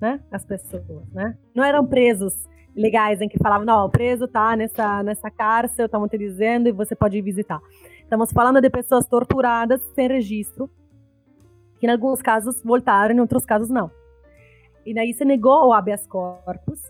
[0.00, 1.36] né, as pessoas, né?
[1.52, 6.08] Não eram presos legais em que falavam, não, o preso tá nessa, nessa cárcel, estamos
[6.08, 7.60] te dizendo, e você pode ir visitar.
[8.00, 10.70] Estamos falando de pessoas torturadas sem registro,
[11.84, 13.90] que em alguns casos voltaram, em outros casos não.
[14.86, 16.80] E daí se negou o habeas corpus.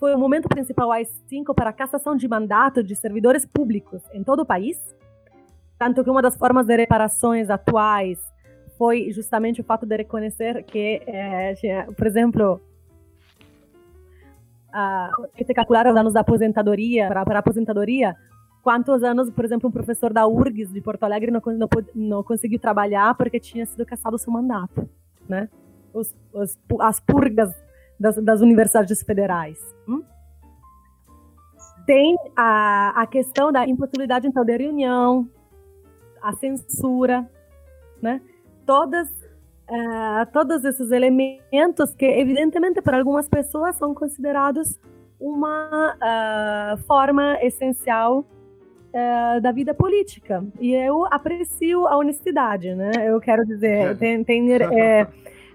[0.00, 4.40] Foi o momento principal AI-5 para a cassação de mandato de servidores públicos em todo
[4.40, 4.78] o país,
[5.78, 8.18] tanto que uma das formas de reparações atuais
[8.76, 12.60] foi justamente o fato de reconhecer que, é, por exemplo,
[14.70, 18.16] uh, que se calcularam os danos da aposentadoria, para, para a aposentadoria,
[18.62, 22.58] quantos anos, por exemplo, um professor da URGS de Porto Alegre não, não, não conseguiu
[22.58, 24.88] trabalhar porque tinha sido cassado o seu mandato,
[25.28, 25.48] né?
[25.92, 27.54] Os, os, as purgas
[27.98, 29.58] das, das universidades federais.
[29.88, 30.02] Hum?
[31.86, 35.28] Tem a, a questão da impossibilidade, então, de reunião,
[36.22, 37.28] a censura,
[38.00, 38.20] né?
[38.64, 44.78] Todas, uh, todos esses elementos que, evidentemente, para algumas pessoas são considerados
[45.18, 48.24] uma uh, forma essencial
[48.94, 50.44] uh, da vida política.
[50.60, 52.90] E eu aprecio a honestidade, né?
[53.04, 55.06] Eu quero dizer, tem, tem é,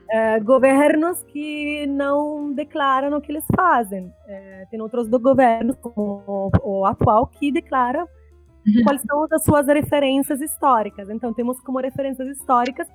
[0.09, 4.11] é, governos que não declaram o que eles fazem.
[4.27, 8.83] É, tem outros do governo, como o, o atual, que declara uhum.
[8.83, 11.09] quais são as suas referências históricas.
[11.09, 12.87] Então, temos como referências históricas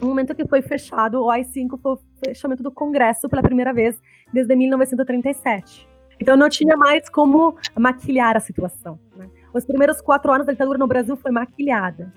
[0.00, 4.00] o momento que foi fechado o AI-5 foi o fechamento do Congresso pela primeira vez
[4.32, 5.86] desde 1937.
[6.18, 8.98] Então não tinha mais como maquilhar a situação.
[9.16, 9.28] Né?
[9.52, 12.12] Os primeiros quatro anos da ditadura no Brasil foi maquilhada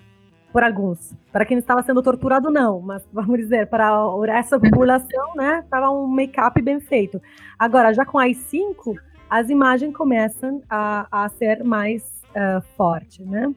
[0.54, 1.12] por alguns.
[1.32, 6.06] Para quem estava sendo torturado, não, mas vamos dizer, para essa população, né, estava um
[6.06, 7.20] make-up bem feito.
[7.58, 8.96] Agora, já com as cinco,
[9.28, 13.52] as imagens começam a, a ser mais uh, fortes, né?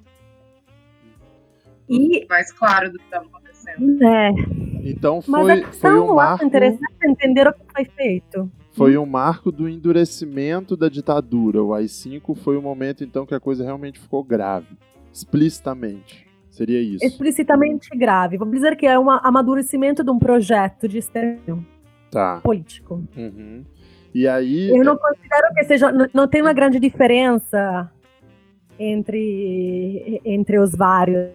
[1.88, 4.04] E mais claro do que estava acontecendo.
[4.04, 4.32] É.
[4.84, 6.44] Então foi, mas a questão, foi um marco...
[6.44, 8.52] interessante entender o que foi feito.
[8.78, 11.64] Foi um marco do endurecimento da ditadura.
[11.64, 14.78] O AI-5 foi o momento, então, que a coisa realmente ficou grave.
[15.12, 16.28] Explicitamente.
[16.52, 17.04] Seria isso.
[17.04, 18.38] Explicitamente grave.
[18.38, 21.66] Vamos dizer que é um amadurecimento de um projeto de extermínio
[22.12, 22.40] tá.
[22.42, 23.04] político.
[23.16, 23.64] Uhum.
[24.14, 24.70] E aí.
[24.70, 25.92] Eu não considero que seja.
[26.14, 27.92] Não, tem uma grande diferença
[28.80, 31.32] entre, entre os vários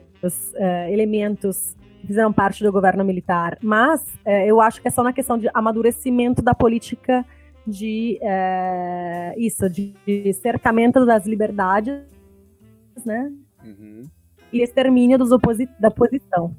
[0.55, 1.77] uh, elementos
[2.07, 3.59] fizeram parte do governo militar.
[3.63, 7.25] Mas é, eu acho que é só na questão de amadurecimento da política
[7.67, 12.03] de é, isso, de, de, cercamento das liberdades,
[13.05, 13.33] né?
[13.65, 14.03] Uhum.
[14.53, 16.55] E extermínio dos oposi da oposição.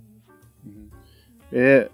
[0.66, 0.88] Uhum.
[1.52, 1.90] É,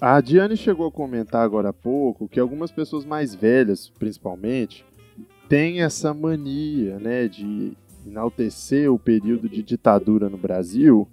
[0.00, 4.84] a Diane chegou a comentar agora há pouco que algumas pessoas mais velhas, principalmente,
[5.48, 11.08] têm essa mania, né, de enaltecer o período de ditadura no Brasil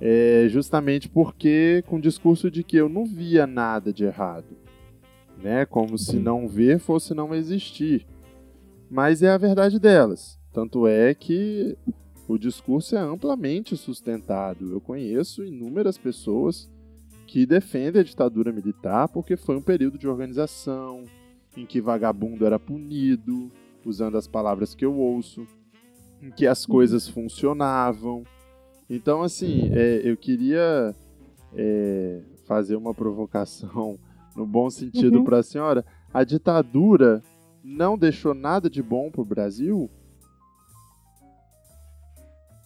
[0.00, 4.56] é justamente porque com o discurso de que eu não via nada de errado,
[5.36, 5.66] né?
[5.66, 8.06] Como se não ver fosse não existir.
[8.90, 10.38] Mas é a verdade delas.
[10.52, 11.76] Tanto é que
[12.26, 14.72] o discurso é amplamente sustentado.
[14.72, 16.70] Eu conheço inúmeras pessoas
[17.26, 21.04] que defendem a ditadura militar porque foi um período de organização
[21.56, 23.50] em que vagabundo era punido,
[23.84, 25.46] usando as palavras que eu ouço,
[26.22, 28.24] em que as coisas funcionavam
[28.90, 30.92] então, assim, é, eu queria
[31.54, 33.96] é, fazer uma provocação
[34.34, 35.24] no bom sentido uhum.
[35.24, 35.84] para a senhora.
[36.12, 37.22] A ditadura
[37.62, 39.88] não deixou nada de bom para o Brasil?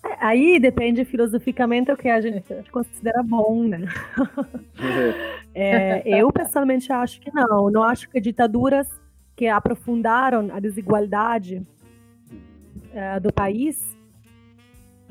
[0.02, 3.86] É, aí depende filosoficamente o que a gente considera bom, né?
[5.56, 7.70] É, eu pessoalmente acho que não.
[7.70, 8.88] Não acho que ditaduras
[9.36, 11.64] que aprofundaram a desigualdade
[12.90, 13.93] uh, do país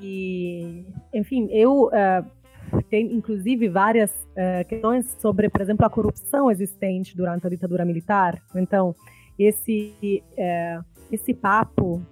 [0.03, 7.15] e, enfim, eu uh, tenho inclusive várias uh, questões sobre, por exemplo, a corrupção existente
[7.15, 8.37] durante a ditadura militar.
[8.53, 8.93] Então,
[9.39, 12.05] esse, uh, esse papo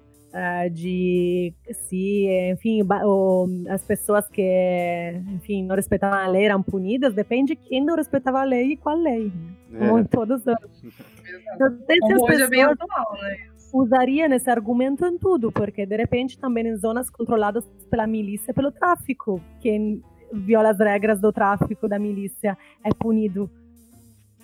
[0.71, 7.53] de se, enfim, o, as pessoas que, enfim, não respeitavam a lei eram punidas, depende
[7.53, 9.29] de quem não respeitava a lei e qual lei,
[9.69, 9.89] né?
[9.89, 10.83] como em todos os anos.
[11.53, 13.50] Então, as pessoas, é bem atual, né?
[13.73, 18.71] Usaria nesse argumento em tudo, porque de repente também em zonas controladas pela milícia, pelo
[18.71, 23.49] tráfico, quem viola as regras do tráfico da milícia é punido.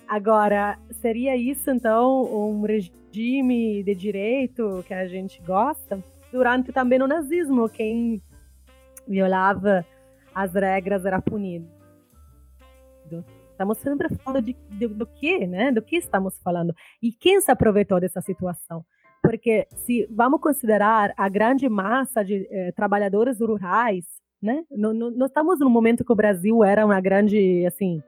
[0.06, 6.02] Agora, seria isso então um regime de direito que a gente gosta?
[6.32, 8.22] Durante também o nazismo, quem
[9.06, 9.84] violava
[10.34, 11.68] as regras era punido.
[13.50, 15.72] Estamos sempre falando de, de, do que, né?
[15.72, 16.74] Do que estamos falando?
[17.02, 18.84] E quem se aproveitou dessa situação?
[19.22, 24.04] Porque se vamos considerar a grande massa de eh, trabalhadores rurais,
[24.40, 24.64] né?
[24.70, 28.02] Nós estamos num momento que o Brasil era uma grande, assim,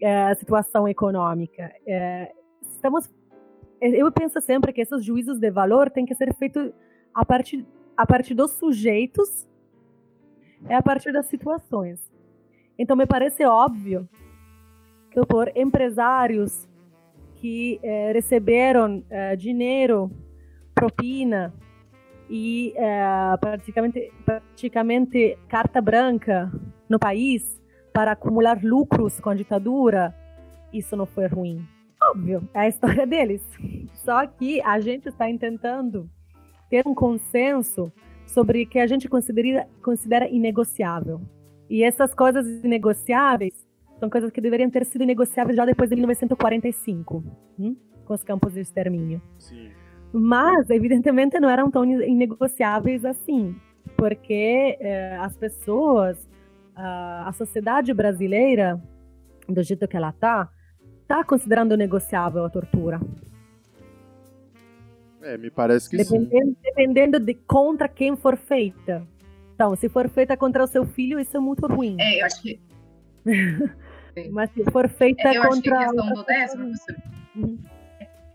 [0.00, 1.70] eh, situação econômica.
[1.86, 3.10] Eh, estamos,
[3.80, 6.72] eu penso sempre que esses juízos de valor têm que ser feitos
[7.14, 7.66] a partir,
[7.96, 9.46] a partir dos sujeitos,
[10.68, 12.00] é a partir das situações.
[12.78, 14.08] Então me parece óbvio
[15.10, 16.68] que por empresários
[17.36, 20.10] que eh, receberam eh, dinheiro,
[20.82, 21.54] propina
[22.28, 26.50] e eh, praticamente, praticamente carta branca
[26.88, 30.12] no país para acumular lucros com a ditadura,
[30.72, 31.64] isso não foi ruim.
[32.02, 33.42] Óbvio, é a história deles.
[33.94, 36.10] Só que a gente está tentando
[36.68, 37.92] ter um consenso
[38.26, 41.20] sobre o que a gente considera, considera inegociável.
[41.70, 43.54] E essas coisas inegociáveis
[44.00, 47.22] são coisas que deveriam ter sido negociáveis já depois de 1945,
[47.58, 47.76] hum?
[48.04, 49.22] com os campos de extermínio.
[49.38, 49.70] Sim.
[50.12, 53.56] Mas, evidentemente, não eram tão inegociáveis assim,
[53.96, 56.28] porque eh, as pessoas,
[56.76, 58.80] a, a sociedade brasileira,
[59.48, 60.50] do jeito que ela está,
[61.00, 63.00] está considerando negociável a tortura.
[65.22, 66.56] É, me parece que dependendo, sim.
[66.62, 69.06] Dependendo de contra quem for feita.
[69.54, 71.96] Então, se for feita contra o seu filho, isso é muito ruim.
[72.00, 72.60] É, eu acho que.
[74.30, 75.48] Mas se for feita é, eu contra.
[75.50, 76.96] Acho que a questão do décimo, professor.
[77.36, 77.58] Uhum.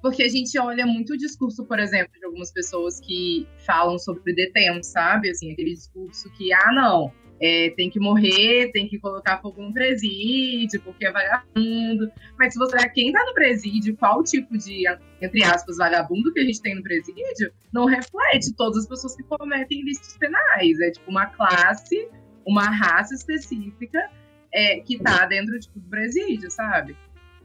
[0.02, 4.34] Porque a gente olha muito o discurso, por exemplo, de algumas pessoas que falam sobre
[4.34, 5.30] detento, sabe?
[5.30, 9.74] Assim, aquele discurso que, ah, não, é, tem que morrer, tem que colocar fogo no
[9.74, 12.12] presídio, porque é vagabundo.
[12.38, 14.84] Mas se você é quem tá no presídio, qual tipo de,
[15.22, 19.24] entre aspas, vagabundo que a gente tem no presídio, não reflete todas as pessoas que
[19.24, 20.80] cometem ilícitos penais.
[20.80, 22.08] É tipo uma classe,
[22.46, 24.10] uma raça específica
[24.54, 26.96] é, que tá dentro tipo, do presídio, sabe?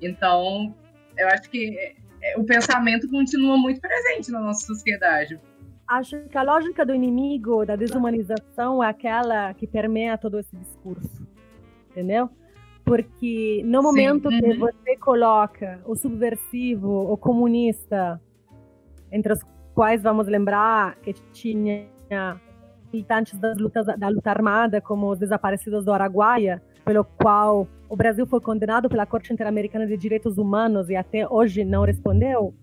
[0.00, 0.74] Então,
[1.16, 1.94] eu acho que
[2.36, 5.40] o pensamento continua muito presente na nossa sociedade
[5.92, 11.26] acho que a lógica do inimigo, da desumanização, é aquela que permeia todo esse discurso.
[11.90, 12.30] Entendeu?
[12.84, 14.40] Porque no momento Sim.
[14.40, 14.58] que uhum.
[14.58, 18.20] você coloca o subversivo, o comunista,
[19.10, 19.40] entre os
[19.74, 21.86] quais vamos lembrar que tinha
[22.92, 28.26] militantes das lutas, da luta armada, como os desaparecidos do Araguaia, pelo qual o Brasil
[28.26, 32.54] foi condenado pela Corte Interamericana de Direitos Humanos e até hoje não respondeu,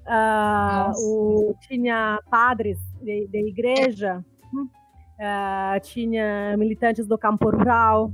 [0.00, 8.12] Uh, o, tinha padres de igreja, uh, tinha militantes do campo rural,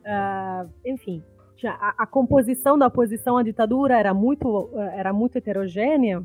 [0.00, 1.24] uh, enfim,
[1.66, 6.22] a, a, composição da oposição à ditadura era muito, era muito heterogênea,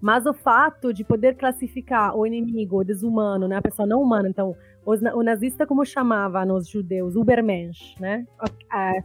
[0.00, 4.30] mas o fato de poder classificar o inimigo, o desumano, né, a pessoa não humana,
[4.30, 8.26] então os, o nazista como chamava nos judeus, Ubermensch, né,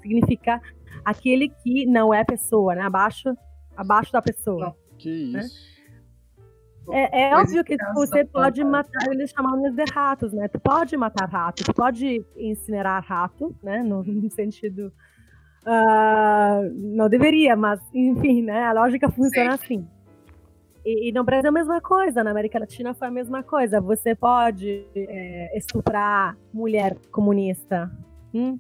[0.02, 0.62] significa
[1.04, 3.36] aquele que não é pessoa, né, abaixo
[3.76, 4.76] abaixo da pessoa.
[4.98, 5.40] Que né?
[5.40, 5.80] isso.
[6.92, 10.48] É, é óbvio que você pode matar, eles chamam de ratos, né?
[10.48, 13.84] Tu pode matar rato, tu pode incinerar rato, né?
[13.84, 14.92] No, no sentido.
[15.62, 18.64] Uh, não deveria, mas enfim, né?
[18.64, 19.64] A lógica funciona Sim.
[19.64, 19.88] assim.
[20.90, 23.80] E, e, no Brasil é a mesma coisa, na América Latina foi a mesma coisa.
[23.80, 27.92] Você pode é, estuprar mulher comunista.
[28.34, 28.58] Hum?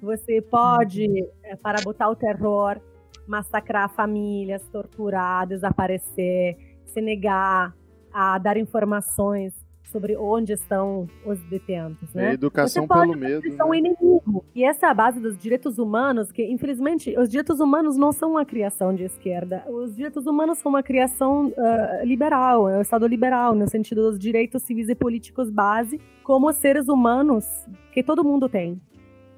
[0.00, 1.28] Você pode, uhum.
[1.42, 2.80] é, para botar o terror,
[3.26, 7.74] massacrar famílias, torturar, desaparecer, se negar
[8.12, 9.52] a dar informações
[9.92, 12.30] sobre onde estão os detentos, né?
[12.30, 13.48] É educação pelo medo.
[13.48, 13.64] Né?
[13.64, 14.44] Um inimigo.
[14.54, 18.32] E essa é a base dos direitos humanos, que infelizmente os direitos humanos não são
[18.32, 19.64] uma criação de esquerda.
[19.68, 24.18] Os direitos humanos são uma criação uh, liberal, é o Estado liberal, no sentido dos
[24.18, 27.46] direitos civis e políticos base, como seres humanos
[27.92, 28.80] que todo mundo tem.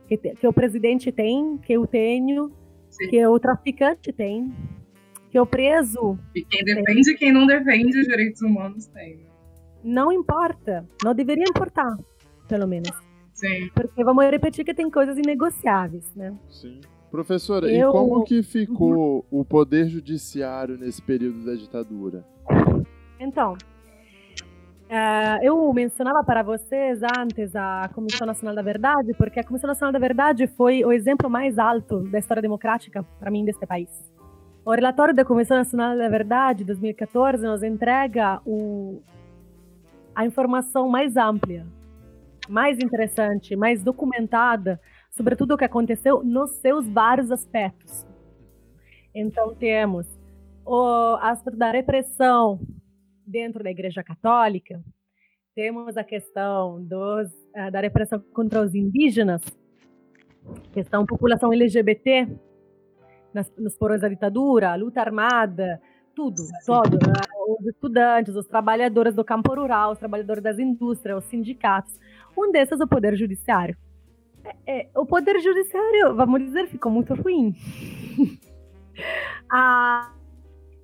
[0.06, 2.52] Que, que o presidente tem, que eu tenho,
[2.90, 3.08] Sim.
[3.08, 4.52] que o traficante tem,
[5.30, 6.16] que o preso.
[6.34, 9.18] E quem defende e quem não defende os direitos humanos tem.
[9.84, 10.88] Não importa.
[11.04, 11.96] Não deveria importar,
[12.48, 12.90] pelo menos.
[13.32, 13.68] Sim.
[13.74, 16.34] Porque vamos repetir que tem coisas inegociáveis, né?
[16.48, 16.80] Sim.
[17.10, 17.90] Professora, Eu...
[17.90, 19.40] e como que ficou uhum.
[19.40, 22.24] o poder judiciário nesse período da ditadura?
[23.20, 23.56] Então,
[24.84, 29.92] Uh, eu mencionava para vocês antes a Comissão Nacional da Verdade, porque a Comissão Nacional
[29.92, 33.88] da Verdade foi o exemplo mais alto da história democrática para mim deste país.
[34.64, 39.02] O relatório da Comissão Nacional da Verdade, 2014, nos entrega o,
[40.14, 41.66] a informação mais ampla,
[42.48, 48.06] mais interessante, mais documentada sobre tudo o que aconteceu nos seus vários aspectos.
[49.14, 50.06] Então, temos
[50.64, 52.60] o aspecto da repressão,
[53.26, 54.82] dentro da Igreja Católica,
[55.54, 59.42] temos a questão dos, uh, da repressão contra os indígenas,
[60.72, 62.28] questão população LGBT,
[63.32, 65.80] nas, nos porões da ditadura, a luta armada,
[66.14, 66.94] tudo, todo.
[66.94, 71.98] Uh, os estudantes, os trabalhadores do campo rural, os trabalhadores das indústrias, os sindicatos.
[72.36, 73.76] Um desses é o Poder Judiciário.
[74.66, 77.54] É, é, o Poder Judiciário, vamos dizer, ficou muito ruim.
[79.50, 80.12] a,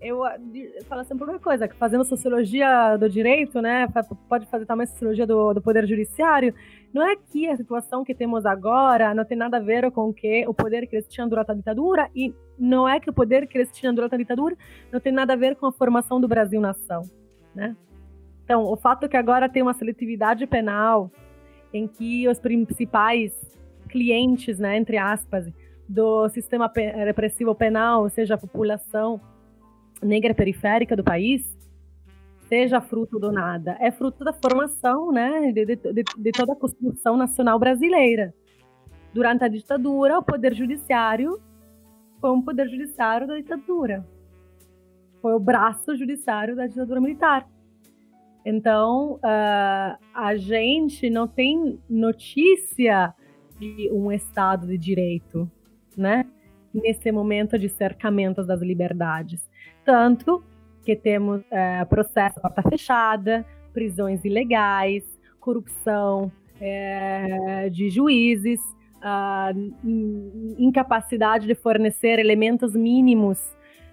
[0.01, 0.23] eu
[0.89, 3.87] falo sempre uma coisa, que fazendo sociologia do direito, né,
[4.29, 6.55] pode fazer também sociologia do, do poder judiciário,
[6.93, 10.47] não é que a situação que temos agora não tem nada a ver com que
[10.49, 13.59] o poder que eles tinham durante a ditadura e não é que o poder que
[13.59, 14.57] eles tinham durante a ditadura
[14.91, 17.03] não tem nada a ver com a formação do Brasil nação,
[17.55, 17.77] né?
[18.45, 21.11] Então, o fato que agora tem uma seletividade penal
[21.73, 23.33] em que os principais
[23.89, 25.47] clientes, né, entre aspas,
[25.89, 29.21] do sistema repressivo penal, ou seja, a população
[30.03, 31.57] negra periférica do país
[32.49, 37.17] seja fruto do nada, é fruto da formação né, de, de, de, toda a construção
[37.17, 38.35] nacional brasileira.
[39.15, 41.41] Durante a ditadura, o poder judiciário
[42.21, 44.05] foi um poder judiciário da ditadura.
[45.23, 47.49] Foi o braço judiciário da ditadura militar.
[48.45, 53.15] Então, uh, a gente não tem notícia
[53.59, 55.51] de um Estado de direito,
[55.97, 56.27] né?
[56.73, 59.50] Nesse momento de cercamentos das liberdades.
[59.91, 60.41] Tanto
[60.85, 65.03] que temos é, processo porta fechada, prisões ilegais,
[65.41, 66.31] corrupção
[66.61, 68.61] é, de juízes,
[69.03, 69.51] a
[70.57, 73.41] incapacidade de fornecer elementos mínimos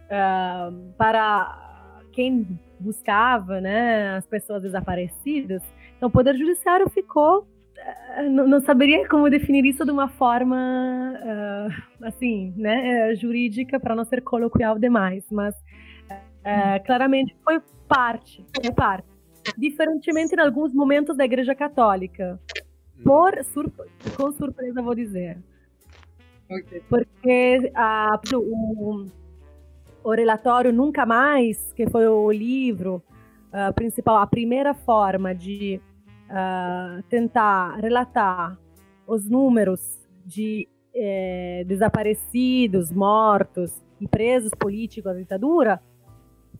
[0.06, 2.46] uh, para quem
[2.80, 5.64] buscava né, as pessoas desaparecidas.
[5.96, 7.48] Então, o Poder Judiciário ficou.
[8.20, 13.96] Uh, não, não, saberia como definir isso de uma forma uh, assim, né, jurídica, para
[13.96, 15.56] não ser coloquial demais, mas
[16.86, 19.08] claramente foi parte, foi parte.
[19.58, 22.40] Diferentemente em alguns momentos da Igreja Católica,
[23.04, 23.34] por
[24.16, 25.38] com surpresa, vou dizer.
[26.50, 26.82] Okay.
[26.90, 29.06] Porque a, o,
[30.04, 33.04] o relatório Nunca Mais, que foi o livro
[33.48, 35.82] uh, principal, a primeira forma de
[36.30, 38.58] uh, tentar relatar
[39.06, 45.82] os números de eh, desaparecidos, mortos e presos políticos da ditadura,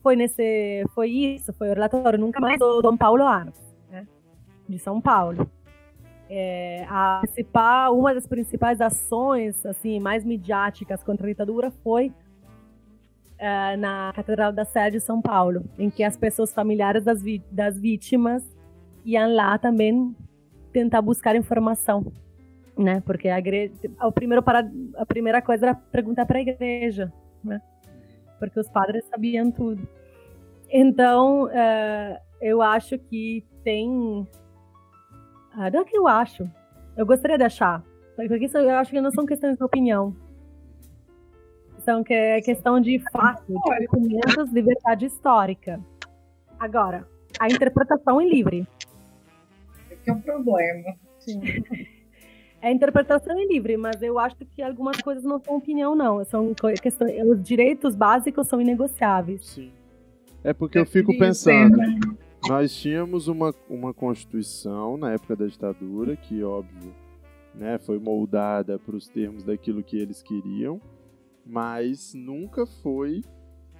[0.02, 3.58] foi nesse, foi isso, foi o relatório Nunca Mais do Dom Paulo Arns,
[3.90, 4.06] né,
[4.68, 5.48] de São Paulo
[6.30, 12.12] é, a principal, uma das principais ações assim mais midiáticas contra a ditadura foi
[13.38, 17.78] é, na Catedral da Sé de São Paulo, em que as pessoas familiares das, das
[17.78, 18.44] vítimas
[19.04, 20.14] iam lá também
[20.72, 22.12] tentar buscar informação,
[22.76, 23.00] né?
[23.06, 23.72] Porque a igreja,
[24.14, 27.62] primeiro para, a primeira coisa era perguntar para a igreja, né?
[28.38, 29.86] Porque os padres sabiam tudo.
[30.70, 34.26] Então, é, eu acho que tem
[35.60, 36.48] ah, não é que eu acho.
[36.96, 37.82] Eu gostaria de achar.
[38.14, 40.14] Porque isso eu acho que não são questões de opinião.
[41.80, 43.54] São que é questão de fato, de
[43.86, 45.80] documentos de verdade histórica.
[46.60, 47.08] Agora,
[47.40, 48.68] a interpretação é livre.
[49.90, 50.94] Esse é o problema.
[51.18, 51.40] Sim.
[52.60, 56.24] A interpretação é livre, mas eu acho que algumas coisas não são opinião, não.
[56.24, 56.52] São
[56.82, 59.44] questões, os direitos básicos são inegociáveis.
[59.46, 59.70] Sim.
[60.42, 61.78] É porque eu fico pensando,
[62.48, 66.94] nós tínhamos uma, uma constituição na época da ditadura que, óbvio,
[67.54, 70.80] né, foi moldada para os termos daquilo que eles queriam,
[71.44, 73.22] mas nunca foi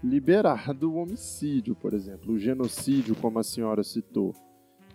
[0.03, 4.35] liberado o homicídio, por exemplo, o genocídio, como a senhora citou.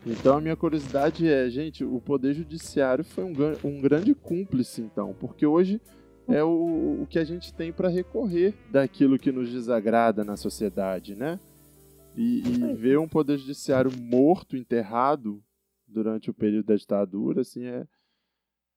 [0.05, 3.33] Então a minha curiosidade é, gente, o Poder Judiciário foi um,
[3.63, 5.79] um grande cúmplice, então, porque hoje
[6.27, 11.15] é o, o que a gente tem para recorrer daquilo que nos desagrada na sociedade,
[11.15, 11.39] né?
[12.15, 15.43] E, e ver um poder judiciário morto, enterrado
[15.87, 17.85] durante o período da ditadura, assim, é,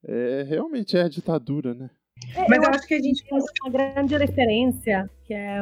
[0.05, 1.91] é realmente é a ditadura, né?
[2.35, 5.61] É, Mas eu acho que a gente faz uma grande referência, que é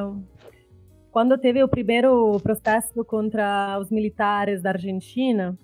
[1.15, 5.57] quando teve o primeiro processo contra os militares da Argentina,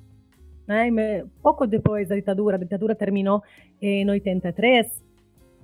[0.65, 3.43] né, pouco depois da ditadura, a ditadura terminou
[3.83, 5.03] em 83,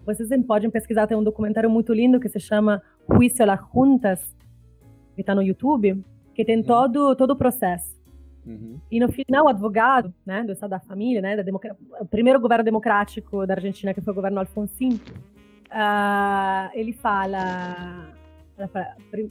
[0.05, 4.34] vocês podem pesquisar, tem um documentário muito lindo que se chama Juicio a las Juntas,
[5.14, 6.64] que está no YouTube, que tem uhum.
[6.64, 7.95] todo, todo o processo.
[8.45, 8.80] Uhum.
[8.91, 11.45] E no final, o advogado né, do Estado da Família, né, da
[12.01, 15.01] o primeiro governo democrático da Argentina, que foi o governo Alfonsín,
[15.70, 18.15] uh, ele fala,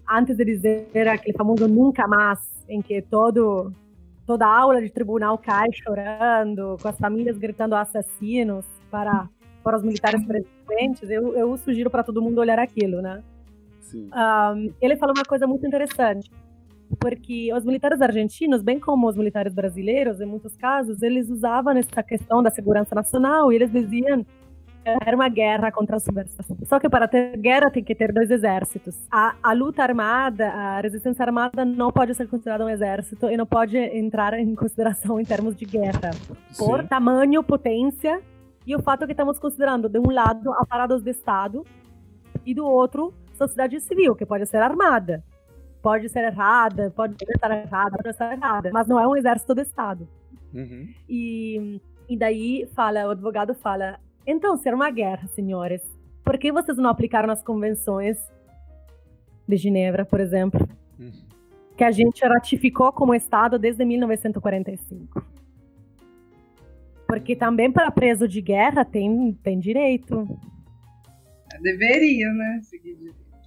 [0.10, 3.72] antes de dizer aquele famoso nunca mais, em que todo,
[4.26, 9.28] toda aula de tribunal cai chorando, com as famílias gritando assassinos para,
[9.64, 13.24] para os militares presentes, eu, eu sugiro para todo mundo olhar aquilo, né?
[13.94, 16.30] Um, ele fala uma coisa muito interessante
[17.00, 22.04] porque os militares argentinos, bem como os militares brasileiros, em muitos casos, eles usavam essa
[22.04, 24.26] questão da segurança nacional e eles diziam
[24.86, 26.46] era uma guerra contra a subversão.
[26.64, 28.96] Só que para ter guerra tem que ter dois exércitos.
[29.12, 33.46] A, a luta armada, a resistência armada não pode ser considerada um exército e não
[33.46, 36.12] pode entrar em consideração em termos de guerra.
[36.58, 36.88] Por Sim.
[36.88, 38.22] tamanho, potência
[38.66, 41.66] e o fato que estamos considerando, de um lado, aparados de Estado
[42.46, 45.24] e do outro, sociedade civil, que pode ser armada
[45.86, 49.62] pode ser errada, pode estar errada, pode estar errada, mas não é um exército do
[49.62, 50.10] Estado.
[50.52, 50.92] Uhum.
[51.08, 51.80] E,
[52.10, 55.82] e daí fala, o advogado fala, então, se era uma guerra, senhores,
[56.24, 58.18] por que vocês não aplicaram as convenções
[59.48, 60.68] de Genebra, por exemplo,
[61.00, 61.12] uhum.
[61.78, 65.24] que a gente ratificou como Estado desde 1945?
[67.08, 70.28] Porque também para preso de guerra tem, tem direito.
[71.62, 72.60] Deveria, né?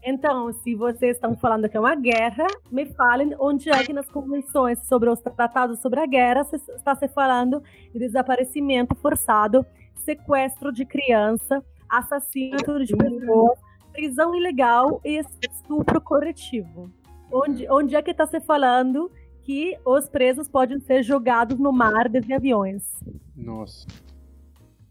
[0.04, 4.08] Então, se vocês estão falando que é uma guerra, me falem onde é que nas
[4.08, 7.62] convenções sobre os tratados sobre a guerra está se falando
[7.92, 9.66] de desaparecimento forçado,
[9.98, 13.58] sequestro de criança, assassinato de pessoas,
[13.92, 16.90] prisão ilegal e estupro coletivo.
[17.32, 19.10] Onde, onde é que está se falando
[19.42, 23.00] que os presos podem ser jogados no mar desde aviões?
[23.36, 23.86] Nossa.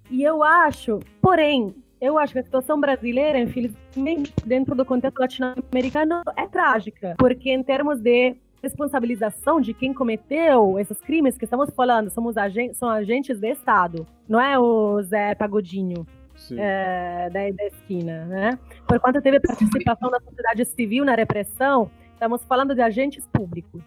[0.10, 6.22] E eu acho, porém, eu acho que a situação brasileira, infelizmente, dentro do contexto latino-americano,
[6.36, 12.10] é trágica, porque em termos de responsabilização de quem cometeu esses crimes que estamos falando,
[12.10, 16.06] somos agentes, são agentes de Estado, não é o Zé Pagodinho.
[16.52, 18.60] É, da, da esquina, né?
[18.88, 23.82] Por quanto teve participação da sociedade civil na repressão, estamos falando de agentes públicos.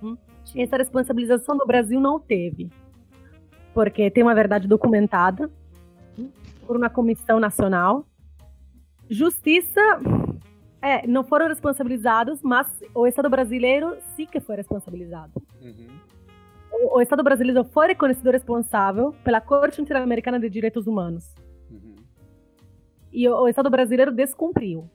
[0.00, 0.16] Hum?
[0.54, 2.70] Essa responsabilização do Brasil não teve,
[3.74, 5.50] porque tem uma verdade documentada
[6.16, 6.30] hum?
[6.64, 8.06] por uma comissão nacional.
[9.10, 9.80] Justiça
[10.80, 15.42] é, não foram responsabilizados, mas o Estado brasileiro sim que foi responsabilizado.
[15.60, 15.88] Uhum.
[16.70, 21.34] O, o, Estado brasileiro foi reconhecido responsável pela Corte Interamericana de Direitos Humanos.
[21.70, 21.96] Uhum.
[23.12, 24.88] E o, o, Estado brasileiro descumpriu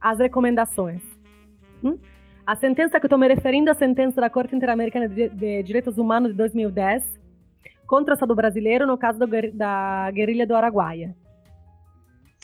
[0.00, 1.02] as recomendações.
[1.82, 1.98] Hum?
[2.46, 5.98] A sentença que estou me referindo é a sentença da Corte Interamericana de, de Direitos
[5.98, 7.20] Humanos de 2010
[7.86, 11.14] contra o Estado brasileiro no caso do, da guerrilha do Araguaia.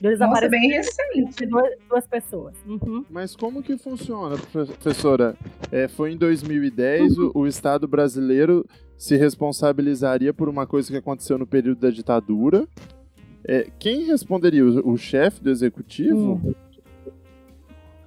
[0.03, 1.45] Nossa, bem recente.
[1.47, 2.55] Duas, duas pessoas.
[2.65, 3.05] Uhum.
[3.11, 5.37] Mas como que funciona, professora?
[5.73, 7.33] É, foi em 2010, uhum.
[7.35, 8.65] o, o, Estado brasileiro
[8.97, 12.67] se responsabilizaria por uma coisa que aconteceu no período da ditadura.
[13.45, 14.65] É, quem responderia?
[14.65, 16.33] O, o chefe do executivo?
[16.33, 16.55] Uhum.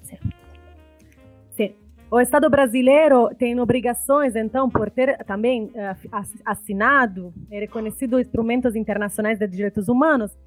[0.02, 1.76] Sim.
[2.10, 9.40] O Estado brasileiro tem obrigações, então, por ter também uh, assinado e reconhecido instrumentos internacionais
[9.40, 10.38] de direitos humanos,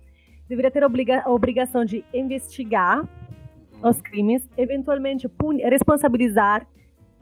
[0.48, 3.88] deveria ter obriga a obrigação de investigar uhum.
[3.88, 5.28] os crimes, eventualmente
[5.68, 6.66] responsabilizar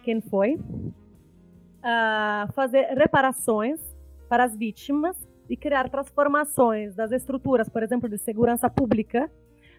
[0.03, 3.81] quem foi, uh, fazer reparações
[4.29, 5.16] para as vítimas
[5.49, 9.31] e criar transformações das estruturas, por exemplo, de segurança pública,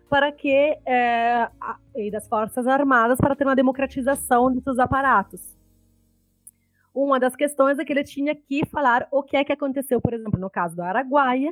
[0.09, 1.49] para que eh,
[1.95, 5.57] e das forças armadas para ter uma democratização dos aparatos.
[6.93, 10.13] Uma das questões é que ele tinha que falar o que é que aconteceu, por
[10.13, 11.51] exemplo, no caso do Araguaia,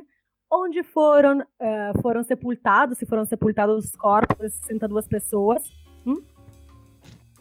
[0.52, 5.62] onde foram, uh, foram sepultados, se foram sepultados os corpos de 62 pessoas,
[6.06, 6.22] hum?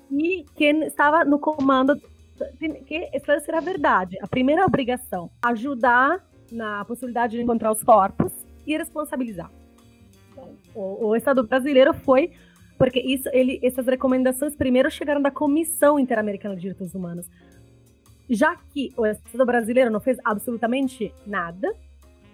[0.09, 1.99] e quem estava no comando
[2.87, 4.17] que esclarecer a verdade.
[4.21, 8.33] A primeira obrigação, ajudar na possibilidade de encontrar os corpos
[8.65, 9.51] e responsabilizar.
[10.31, 12.31] Então, o, o, Estado brasileiro foi
[12.77, 17.29] porque isso, ele, essas recomendações primeiro chegaram da Comissão Interamericana de Direitos Humanos.
[18.29, 21.75] Já que o Estado brasileiro não fez absolutamente nada,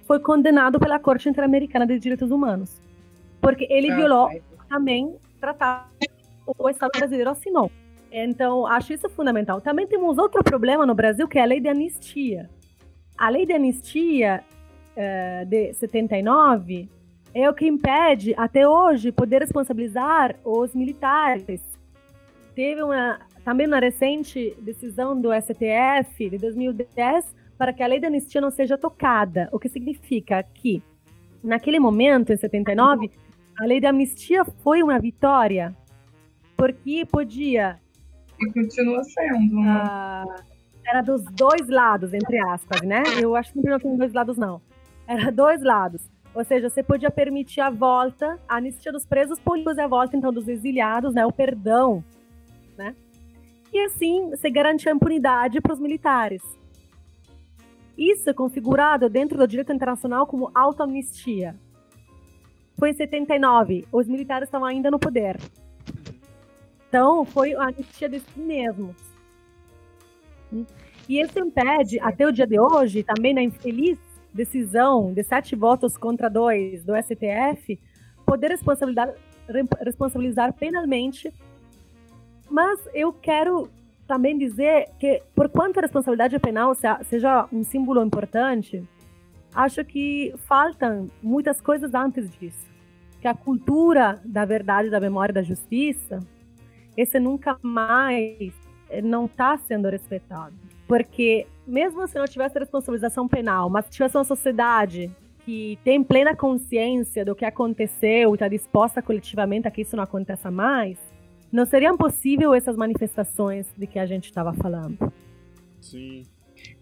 [0.07, 2.81] foi condenado pela Corte Interamericana de Direitos Humanos.
[3.41, 4.41] Porque ele ah, violou é.
[4.69, 5.85] também tratado
[6.57, 7.69] o Estado brasileiro assinou.
[8.11, 9.59] Então, acho isso fundamental.
[9.59, 12.49] Também temos outro problema no Brasil, que é a lei de anistia.
[13.17, 14.43] A lei de anistia
[14.95, 16.89] uh, de 79
[17.33, 21.61] é o que impede, até hoje, poder responsabilizar os militares.
[22.55, 28.07] Teve uma, também uma recente decisão do STF de 2010 para que a lei da
[28.07, 30.81] anistia não seja tocada, o que significa que,
[31.43, 33.09] naquele momento, em 79,
[33.59, 35.75] a lei da anistia foi uma vitória,
[36.55, 37.79] porque podia.
[38.39, 39.55] E continua sendo.
[39.55, 39.83] Né?
[39.83, 40.43] Uh,
[40.85, 43.03] era dos dois lados, entre aspas, né?
[43.21, 44.61] Eu acho que não tem dois lados, não.
[45.07, 46.09] Era dois lados.
[46.35, 50.15] Ou seja, você podia permitir a volta, a anistia dos presos políticos e a volta,
[50.15, 51.25] então, dos exiliados, né?
[51.25, 52.03] O perdão,
[52.77, 52.95] né?
[53.73, 56.43] E assim, você garantia a impunidade para os militares.
[57.97, 61.55] Isso é configurado dentro do direito internacional como autoamnistia.
[62.77, 65.37] Foi em 79, os militares estavam ainda no poder.
[66.87, 68.95] Então, foi a anistia de si mesmos.
[71.09, 73.97] E isso impede, até o dia de hoje, também na infeliz
[74.33, 77.79] decisão de sete votos contra dois do STF,
[78.25, 79.13] poder responsabilizar,
[79.83, 81.33] responsabilizar penalmente.
[82.49, 83.69] Mas eu quero
[84.07, 88.83] também dizer que, por quanto a responsabilidade penal seja um símbolo importante,
[89.53, 92.65] acho que faltam muitas coisas antes disso.
[93.19, 96.19] Que a cultura da verdade, da memória, da justiça,
[96.95, 98.53] esse nunca mais
[98.89, 100.53] eh, não está sendo respeitado.
[100.87, 105.11] Porque, mesmo se não tivesse responsabilização penal, mas tivesse uma sociedade
[105.43, 110.03] que tem plena consciência do que aconteceu e está disposta coletivamente a que isso não
[110.03, 110.97] aconteça mais,
[111.51, 115.11] não seriam possível essas manifestações de que a gente estava falando.
[115.81, 116.23] Sim.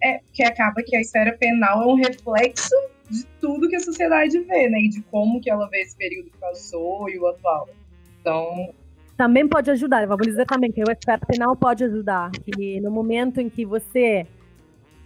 [0.02, 2.76] É, que acaba que a esfera penal é um reflexo
[3.10, 4.80] de tudo que a sociedade vê, né?
[4.80, 7.70] E de como que ela vê esse período que passou e o atual.
[8.20, 8.74] Então.
[9.18, 12.32] Também pode ajudar, vamos dizer também que o esfera penal pode ajudar.
[12.32, 14.28] Que no momento em que você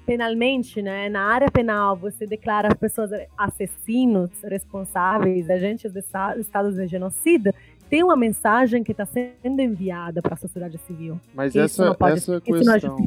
[0.10, 6.00] penalmente, né, na área penal, você declara pessoas assassinos, responsáveis, agentes de
[6.40, 7.54] estados de genocídio,
[7.90, 11.20] tem uma mensagem que está sendo enviada para a sociedade civil.
[11.34, 12.98] Mas isso essa, pode, essa questão,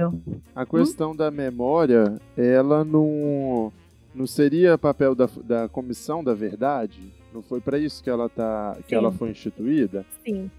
[0.00, 0.40] não é.
[0.54, 1.16] A questão hum?
[1.16, 3.72] da memória, ela não
[4.14, 7.00] não seria papel da, da comissão da verdade?
[7.32, 10.04] Não foi para isso que ela tá, que ela foi instituída?
[10.24, 10.50] Sim.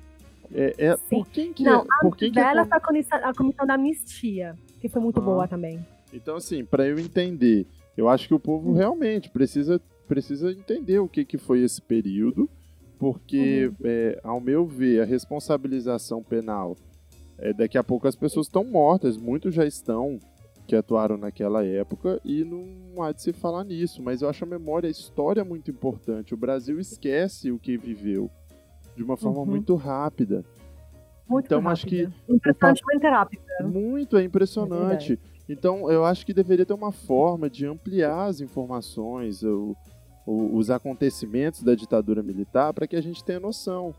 [0.53, 1.03] É, é Sim.
[1.09, 4.55] por quem que não, é, por quem que é, a comissão, a comissão da anistia,
[4.79, 5.23] que foi muito ah.
[5.23, 5.85] boa também.
[6.13, 7.65] Então assim, para eu entender,
[7.97, 8.73] eu acho que o povo hum.
[8.73, 12.49] realmente precisa precisa entender o que que foi esse período,
[12.97, 13.75] porque uhum.
[13.83, 16.75] é, ao meu ver a responsabilização penal
[17.37, 20.19] é, daqui a pouco as pessoas estão mortas, muitos já estão
[20.67, 24.47] que atuaram naquela época e não há de se falar nisso, mas eu acho a
[24.47, 26.33] memória, a história muito importante.
[26.33, 28.31] O Brasil esquece o que viveu
[28.95, 29.45] de uma forma uhum.
[29.45, 30.43] muito rápida.
[31.27, 31.73] Muito então rápida.
[31.73, 33.43] acho que impressionante rápida.
[33.63, 35.13] Muito é impressionante.
[35.13, 39.75] É então eu acho que deveria ter uma forma de ampliar as informações, o,
[40.25, 43.93] o, os acontecimentos da ditadura militar para que a gente tenha noção.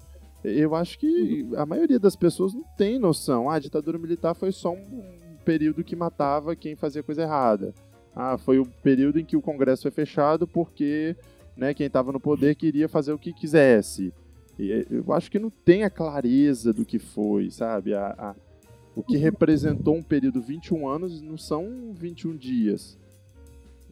[0.45, 3.49] Eu acho que a maioria das pessoas não tem noção.
[3.51, 7.75] Ah, a ditadura militar foi só um período que matava quem fazia coisa errada.
[8.15, 11.17] Ah, foi o período em que o Congresso foi fechado porque
[11.57, 14.13] né, quem estava no poder queria fazer o que quisesse.
[14.59, 17.95] E eh, eu acho que não tem a clareza do que foi, sabe?
[17.95, 18.35] A, a,
[18.95, 22.99] o que representou um período 21 anos não são 21 dias.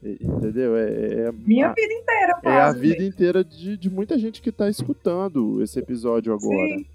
[0.04, 0.76] Entendeu?
[0.76, 2.56] É, é, é Minha a, vida inteira, quase.
[2.56, 6.78] É a vida inteira de, de muita gente que está escutando esse episódio agora.
[6.78, 6.86] Sim.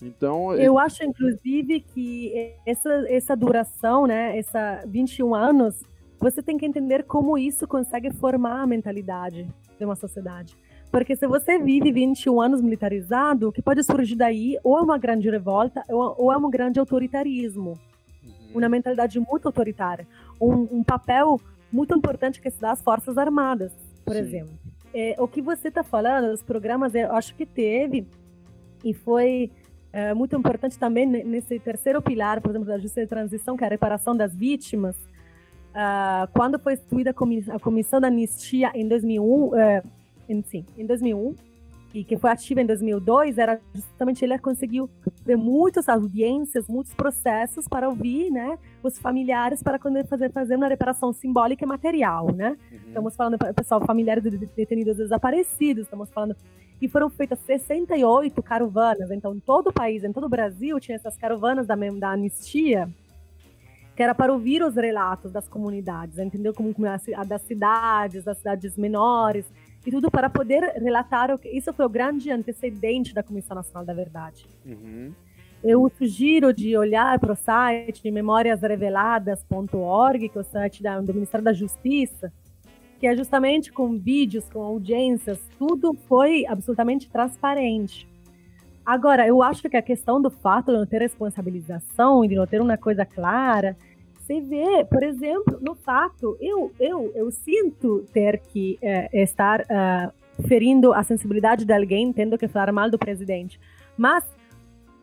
[0.00, 5.82] Então, eu acho, inclusive, que essa, essa duração, né, essa 21 anos,
[6.18, 9.46] você tem que entender como isso consegue formar a mentalidade
[9.78, 10.56] de uma sociedade.
[10.90, 14.98] Porque se você vive 21 anos militarizado, o que pode surgir daí ou é uma
[14.98, 17.78] grande revolta ou, é um grande autoritarismo.
[18.24, 18.58] Uhum.
[18.58, 20.06] Uma mentalidade muito autoritária.
[20.40, 21.40] Um, um, papel
[21.76, 23.70] muito importante que se dá às Forças Armadas,
[24.04, 24.20] por Sim.
[24.20, 24.54] exemplo.
[24.94, 28.06] É, o que você está falando, os programas, eu acho que teve,
[28.82, 29.50] e foi
[29.92, 33.66] é, muito importante também nesse terceiro pilar, por exemplo, da justiça de transição, que é
[33.66, 34.96] a reparação das vítimas.
[34.96, 39.82] Uh, quando foi instituída a comissão da anistia em 2001, uh, é,
[40.26, 41.34] em, sim, em 2001,
[41.96, 44.86] e que foi ativa em 2002, era justamente ele conseguiu
[45.24, 51.10] ter muitas audiências, muitos processos para ouvir, né, os familiares para fazer fazer uma reparação
[51.14, 52.50] simbólica e material, né?
[52.70, 52.78] Uhum.
[52.88, 56.36] Estamos falando pessoal familiares de detenidos desaparecidos, estamos falando
[56.82, 59.10] e foram feitas 68 caravanas.
[59.10, 62.90] Então, em todo o país, em todo o Brasil, tinha essas caravanas da, da anistia,
[63.96, 66.52] que era para ouvir os relatos das comunidades, entendeu?
[66.52, 69.46] Como, como a, a, das cidades, das cidades menores,
[69.86, 71.30] e tudo para poder relatar.
[71.30, 74.44] O que, isso foi o grande antecedente da Comissão Nacional da Verdade.
[74.66, 75.12] Uhum.
[75.62, 81.44] Eu sugiro de olhar para o site memoriasreveladas.org, que é o site da, do Ministério
[81.44, 82.32] da Justiça,
[82.98, 88.08] que é justamente com vídeos, com audiências, tudo foi absolutamente transparente.
[88.84, 92.46] Agora, eu acho que a questão do fato de não ter responsabilização e de não
[92.46, 93.76] ter uma coisa clara,
[94.26, 100.10] você vê, por exemplo, no fato, eu, eu, eu sinto ter que é, estar é,
[100.48, 103.60] ferindo a sensibilidade de alguém, tendo que falar mal do presidente,
[103.96, 104.24] mas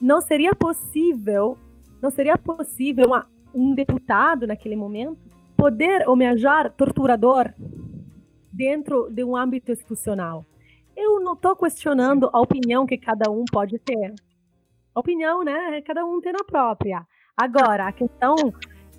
[0.01, 1.57] não seria possível,
[2.01, 5.17] não seria possível uma, um deputado naquele momento
[5.55, 7.53] poder homenagear torturador
[8.51, 10.45] dentro de um âmbito institucional.
[10.97, 14.13] Eu não estou questionando a opinião que cada um pode ter.
[14.93, 15.81] Opinião, né?
[15.81, 17.07] Cada um tem a própria.
[17.37, 18.35] Agora, a questão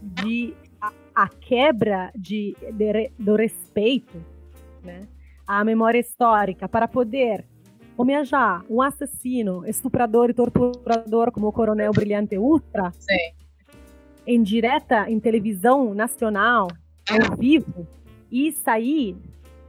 [0.05, 4.23] de a, a quebra de, de, do respeito,
[4.83, 5.01] né?
[5.47, 7.45] À memória histórica para poder
[7.97, 13.45] homenagear um assassino, estuprador e torturador como o Coronel Brilhante Ultra, Sim
[14.27, 16.69] em direta em televisão nacional,
[17.09, 17.87] ao vivo,
[18.31, 19.17] e sair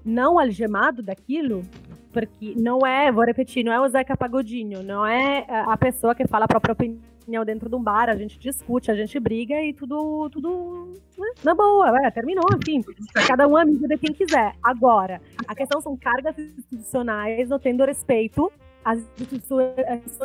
[0.04, 1.64] não algemado daquilo,
[2.12, 6.28] porque não é, vou repetir, não é o Zeca Pagodinho, não é a pessoa que
[6.28, 7.15] fala a própria opinião
[7.46, 11.56] dentro de um bar, a gente discute, a gente briga e tudo, tudo né, na
[11.56, 12.84] boa, é, terminou, enfim,
[13.28, 14.56] cada um é amigo de quem quiser.
[14.64, 18.52] Agora, a questão são cargas institucionais não tendo respeito
[18.84, 19.74] às instituições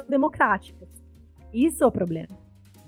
[0.08, 0.88] democráticas.
[1.52, 2.38] Isso é o problema.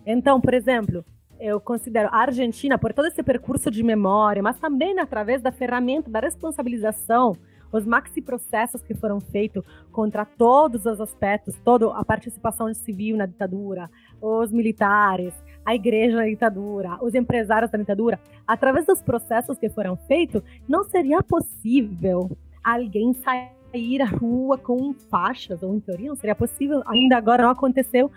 [0.05, 1.05] Então, por exemplo,
[1.41, 6.11] eu considero a Argentina, por todo esse percurso de memória, mas também através da ferramenta
[6.11, 7.37] da responsabilização,
[7.73, 13.27] os maxi processos que foram feitos contra todos os aspectos, toda a participação civil na
[13.27, 19.69] ditadura, os militares, a igreja na ditadura, os empresários da ditadura, através dos processos que
[19.69, 26.17] foram feitos, não seria possível alguém sair à rua com faixas, ou em teoria não
[26.17, 28.11] seria possível, ainda agora não aconteceu,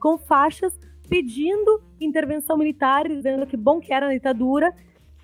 [0.00, 0.76] com faixas
[1.08, 4.72] pedindo intervenção militar, dizendo que bom que era a ditadura.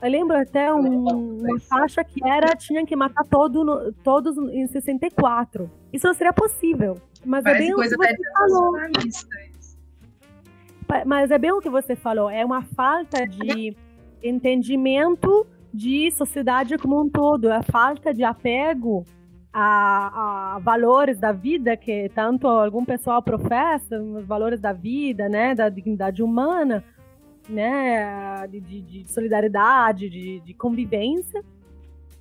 [0.01, 5.71] Eu lembro até um, uma faixa que era tinha que matar todo todos em 64.
[5.93, 6.97] Isso não seria possível.
[7.25, 8.73] Mas é Parece é bem coisa o que você falou.
[11.05, 12.31] Mas é bem o que você falou.
[12.31, 13.77] É uma falta de
[14.23, 19.05] entendimento de sociedade como um todo, a falta de apego
[19.53, 25.55] a, a, valores da vida que tanto algum pessoal professa, os valores da vida, né,
[25.55, 26.85] da dignidade humana,
[27.49, 31.43] né, de, de solidariedade, de, de convivência,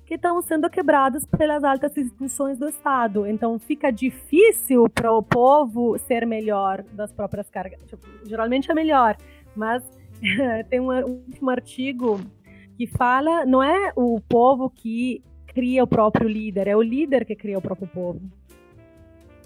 [0.06, 3.26] que estão sendo quebrados pelas altas instituições do Estado.
[3.26, 7.78] Então fica difícil para o povo ser melhor das próprias cargas.
[7.86, 9.16] Tipo, geralmente é melhor,
[9.54, 9.84] mas
[10.70, 10.88] tem um,
[11.42, 12.18] um artigo
[12.76, 17.36] que fala não é o povo que cria o próprio líder, é o líder que
[17.36, 18.20] cria o próprio povo,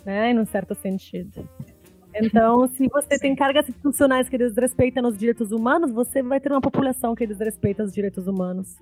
[0.05, 0.30] né?
[0.30, 1.49] Em um certo sentido.
[2.14, 6.60] Então, se você tem cargas institucionais que desrespeitam os direitos humanos, você vai ter uma
[6.60, 8.76] população que desrespeita os direitos humanos.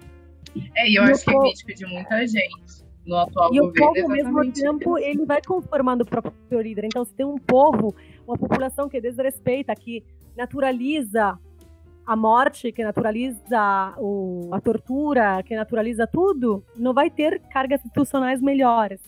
[0.74, 3.76] É, e eu e acho que é crítica de muita gente no atual e governo.
[3.76, 5.08] E o povo, ao mesmo tempo, isso.
[5.08, 6.84] ele vai conformando o próprio líder.
[6.84, 7.94] Então, se tem um povo,
[8.26, 10.04] uma população que desrespeita, que
[10.36, 11.38] naturaliza
[12.06, 18.40] a morte, que naturaliza o, a tortura, que naturaliza tudo, não vai ter cargas institucionais
[18.40, 19.00] melhores.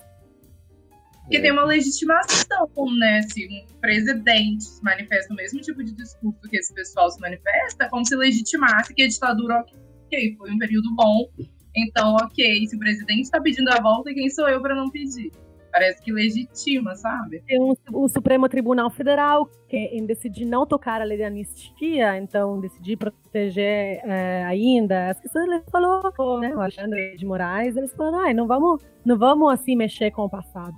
[1.22, 2.68] Porque tem uma legitimação,
[2.98, 3.22] né?
[3.22, 8.04] Se um presidente manifesta o mesmo tipo de discurso que esse pessoal se manifesta, como
[8.04, 9.64] se legitimasse que a ditadura
[10.12, 11.26] ok, foi um período bom.
[11.74, 15.32] Então, ok, se o presidente está pedindo a volta, quem sou eu para não pedir?
[15.72, 17.42] Parece que legitima, sabe?
[17.46, 22.18] Tem um, o Supremo Tribunal Federal que em decidir não tocar a lei de anistia,
[22.18, 27.90] então decidir proteger é, ainda as questões ele falou, né, o Alexandre de Moraes, eles
[27.94, 30.76] falaram, ah, não vamos, não vamos assim mexer com o passado.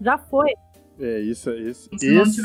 [0.00, 0.52] Já foi.
[0.98, 2.40] É, isso, isso esse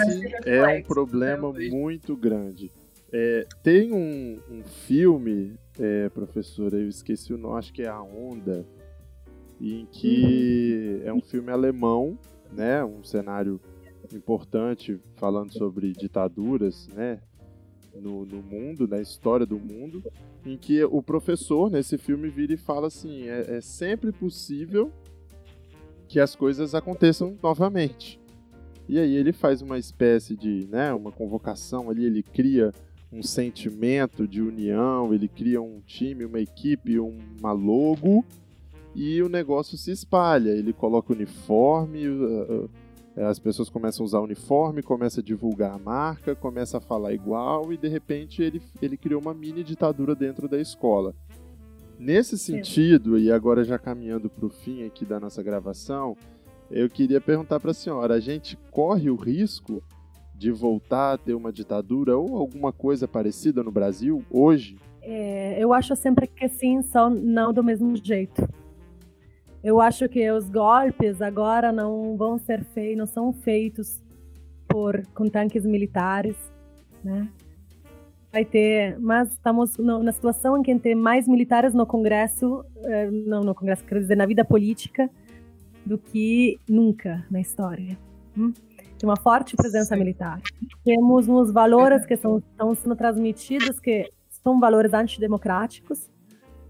[0.46, 2.72] é um problema muito grande.
[3.12, 8.02] É, tem um, um filme é, professora, eu esqueci o nome, acho que é A
[8.02, 8.66] Onda,
[9.60, 11.08] em que uhum.
[11.08, 12.18] é um filme alemão,
[12.52, 13.60] né, um cenário
[14.14, 17.20] importante falando sobre ditaduras, né,
[17.96, 20.04] no, no mundo, na história do mundo,
[20.46, 24.92] em que o professor nesse filme vira e fala assim, é, é sempre possível
[26.10, 28.20] que as coisas aconteçam novamente.
[28.90, 32.74] E aí ele faz uma espécie de, né, uma convocação ali, ele cria
[33.14, 38.26] um sentimento de união, ele cria um time, uma equipe, uma logo
[38.96, 40.50] e o negócio se espalha.
[40.50, 42.70] Ele coloca uniforme, uh, uh,
[43.28, 47.72] as pessoas começam a usar uniforme, começa a divulgar a marca, começa a falar igual
[47.72, 51.14] e de repente ele, ele criou uma mini ditadura dentro da escola.
[52.00, 56.16] Nesse sentido, e agora já caminhando para o fim aqui da nossa gravação,
[56.72, 59.84] eu queria perguntar para a senhora: a gente corre o risco
[60.34, 64.78] de voltar a ter uma ditadura ou alguma coisa parecida no Brasil hoje?
[65.02, 68.48] É, eu acho sempre que sim, só não do mesmo jeito.
[69.62, 74.02] Eu acho que os golpes agora não vão ser feitos, não são feitos
[74.70, 76.38] por com tanques militares,
[77.04, 77.28] né?
[78.32, 83.10] Vai ter, mas estamos no, na situação em que tem mais militares no Congresso, eh,
[83.12, 85.10] não no Congresso, quer dizer, na vida política,
[85.84, 87.98] do que nunca na história.
[88.38, 88.54] Hum?
[89.00, 90.42] de uma forte presença militar.
[90.84, 94.12] Temos uns valores que são, estão sendo transmitidos que
[94.44, 96.10] são valores antidemocráticos,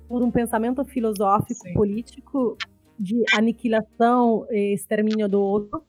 [0.07, 1.73] por um pensamento filosófico, Sim.
[1.73, 2.55] político
[2.99, 5.83] de aniquilação e extermínio do outro.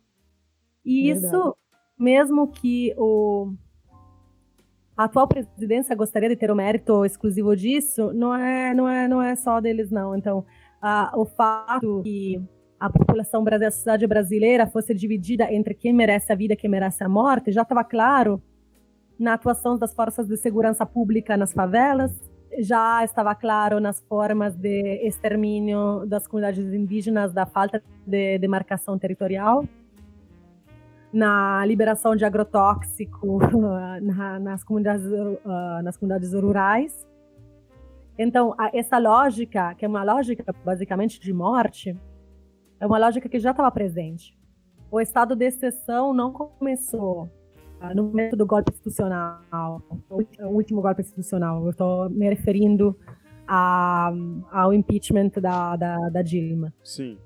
[0.85, 1.27] E Verdade.
[1.27, 1.57] isso,
[1.99, 3.53] mesmo que o
[5.01, 9.23] a atual presidência gostaria de ter o mérito exclusivo disso, não é, não é, não
[9.23, 10.15] é só deles não.
[10.15, 10.41] Então,
[10.83, 12.39] uh, o fato que
[12.79, 16.69] a população brasileira, a sociedade brasileira fosse dividida entre quem merece a vida e quem
[16.69, 18.43] merece a morte, já estava claro
[19.19, 22.13] na atuação das forças de segurança pública nas favelas,
[22.59, 29.65] já estava claro nas formas de extermínio das comunidades indígenas, da falta de demarcação territorial,
[31.13, 33.39] na liberação de agrotóxico
[34.01, 37.07] na, nas, comunidades, uh, nas comunidades rurais.
[38.19, 41.97] Então, essa lógica, que é uma lógica basicamente de morte,
[42.79, 44.39] é uma lógica que já estava presente.
[44.91, 47.29] O estado de exceção não começou
[47.81, 51.65] uh, no momento do golpe institucional, o último golpe institucional.
[51.65, 52.97] Eu estou me referindo
[53.49, 54.13] a,
[54.53, 56.73] ao impeachment da, da, da Dilma.
[56.85, 57.19] Sim.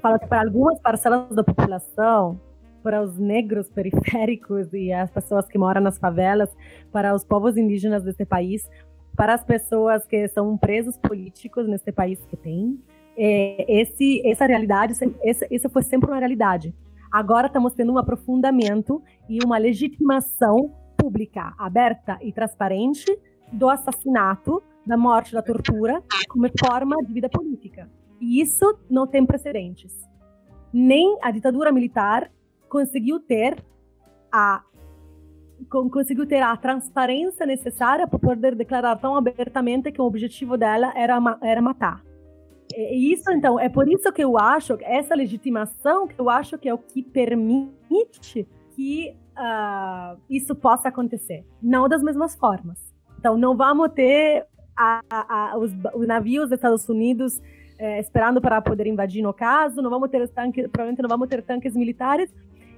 [0.00, 2.38] Fala que para algumas parcelas da população,
[2.88, 6.48] para os negros periféricos e as pessoas que moram nas favelas,
[6.90, 8.66] para os povos indígenas desse país,
[9.14, 12.82] para as pessoas que são presos políticos nesse país que tem,
[13.14, 16.74] é, esse, essa realidade, essa foi sempre uma realidade.
[17.12, 23.04] Agora estamos tendo um aprofundamento e uma legitimação pública, aberta e transparente
[23.52, 27.86] do assassinato, da morte, da tortura, como forma de vida política.
[28.18, 29.94] E isso não tem precedentes.
[30.72, 32.30] Nem a ditadura militar
[32.68, 33.62] conseguiu ter
[34.32, 34.62] a
[35.90, 41.18] conseguiu ter a transparência necessária para poder declarar tão abertamente que o objetivo dela era,
[41.42, 42.00] era matar.
[42.76, 46.68] E isso, então, é por isso que eu acho, essa legitimação, que eu acho que
[46.68, 48.46] é o que permite
[48.76, 51.44] que uh, isso possa acontecer.
[51.60, 52.78] Não das mesmas formas.
[53.18, 54.46] Então, não vamos ter
[54.76, 57.42] a, a, os, os, navios dos Estados Unidos
[57.78, 61.42] é, esperando para poder invadir no caso, não vamos ter tanques, provavelmente não vamos ter
[61.42, 62.32] tanques militares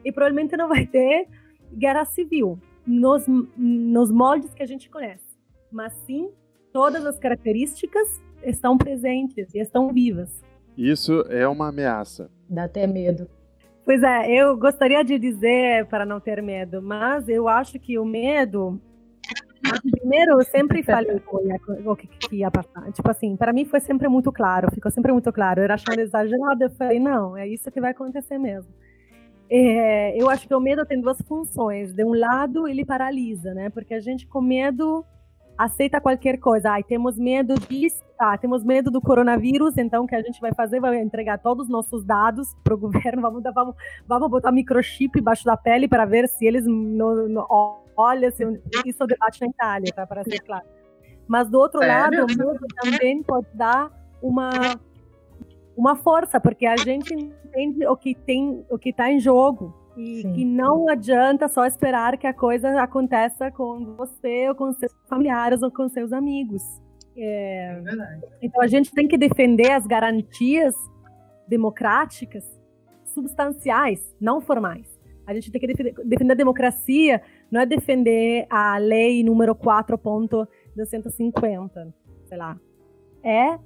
[0.05, 1.29] e provavelmente não vai ter
[1.73, 3.25] guerra civil nos,
[3.57, 5.39] nos moldes que a gente conhece.
[5.71, 6.31] Mas sim,
[6.73, 10.43] todas as características estão presentes e estão vivas.
[10.77, 12.31] Isso é uma ameaça.
[12.49, 13.29] Dá até medo.
[13.85, 18.05] Pois é, eu gostaria de dizer para não ter medo, mas eu acho que o
[18.05, 18.81] medo.
[19.91, 21.21] Primeiro, eu sempre falei
[21.85, 22.91] o que, ia passar.
[22.93, 25.61] Tipo assim, para mim foi sempre muito claro, ficou sempre muito claro.
[25.61, 28.73] Eu era achando exagerado, eu falei, não, é isso que vai acontecer mesmo.
[29.51, 31.93] É, eu acho que o medo tem duas funções.
[31.93, 33.69] De um lado, ele paralisa, né?
[33.69, 35.05] Porque a gente com medo
[35.59, 36.71] aceita qualquer coisa.
[36.71, 40.55] Ai, temos medo disso, ah, temos medo do coronavírus, então o que a gente vai
[40.55, 40.81] fazer?
[40.81, 43.75] Vai entregar todos os nossos dados para o governo, vamos, vamos,
[44.07, 47.47] vamos botar microchip embaixo da pele para ver se eles no, no,
[47.97, 48.45] olha, se,
[48.87, 50.65] isso é o debate na Itália, tá, para ser claro.
[51.29, 52.21] Mas do outro Sério?
[52.21, 53.91] lado, o medo também pode dar
[54.23, 54.51] uma
[55.81, 59.75] uma força, porque a gente entende o que tem, o que está em jogo.
[59.97, 60.35] E Sim.
[60.35, 65.63] que não adianta só esperar que a coisa aconteça com você ou com seus familiares
[65.63, 66.63] ou com seus amigos.
[67.17, 70.75] É, é então a gente tem que defender as garantias
[71.49, 72.45] democráticas
[73.05, 74.87] substanciais, não formais.
[75.27, 77.21] A gente tem que defender, a democracia,
[77.51, 81.93] não é defender a lei número 4.250,
[82.27, 82.59] sei lá.
[83.23, 83.59] É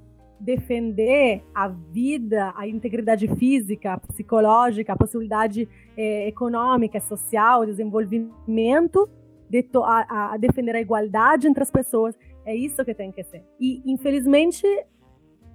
[0.44, 5.66] defender a vida, a integridade física, psicológica, a possibilidade
[5.96, 9.08] é, econômica, social, desenvolvimento,
[9.48, 12.14] de a, a, defender a igualdade entre as pessoas.
[12.44, 13.42] É isso que tem que ser.
[13.58, 14.66] E, infelizmente,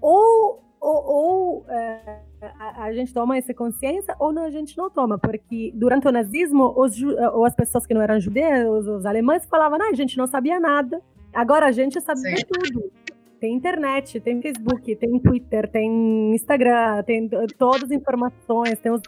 [0.02, 4.90] ou, ou, ou é, a, a, gente toma essa consciência ou não, a gente não
[4.90, 7.00] toma, porque durante o nazismo, os,
[7.34, 10.60] ou as pessoas que não eram judeus, os alemães, falavam, ah, a gente não sabia
[10.60, 11.00] nada.
[11.32, 12.44] Agora a gente sabe Sim.
[12.48, 12.92] tudo
[13.40, 19.02] tem internet, tem Facebook, tem Twitter, tem Instagram, tem todas as informações, tem os,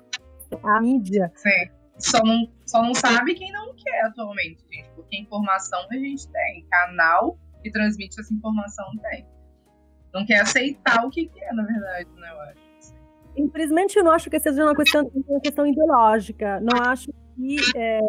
[0.64, 1.32] a mídia.
[1.36, 1.70] Sim.
[1.98, 6.66] Só não, só não sabe quem não quer atualmente, gente, porque informação a gente tem,
[6.70, 9.26] canal que transmite essa informação tem.
[10.14, 12.62] Não quer aceitar o que quer, é, na verdade, né, eu acho.
[13.38, 16.60] Infelizmente, eu não acho que seja uma questão, uma questão ideológica.
[16.60, 18.00] Não acho que é,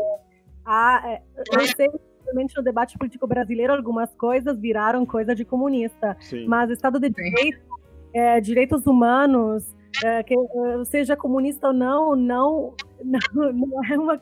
[0.65, 1.89] há, é, eu sei
[2.33, 6.17] Infelizmente, no debate político brasileiro, algumas coisas viraram coisa de comunista.
[6.21, 6.47] Sim.
[6.47, 7.61] Mas Estado de Direito,
[8.15, 12.75] é, direitos humanos, é, que, é, seja comunista ou não, não,
[13.05, 14.19] não, não é, uma,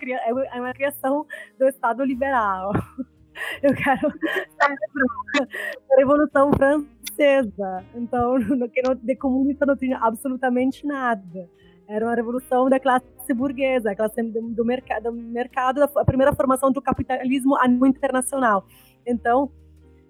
[0.52, 1.24] é uma criação
[1.58, 2.72] do Estado liberal.
[3.62, 4.12] Eu quero
[4.60, 7.84] a Revolução Francesa.
[7.94, 11.48] Então, no, que não, de comunista não tinha absolutamente nada.
[11.90, 16.32] Era uma revolução da classe burguesa, a classe do, do, mercado, do mercado, a primeira
[16.32, 18.64] formação do capitalismo a nível internacional.
[19.04, 19.50] Então,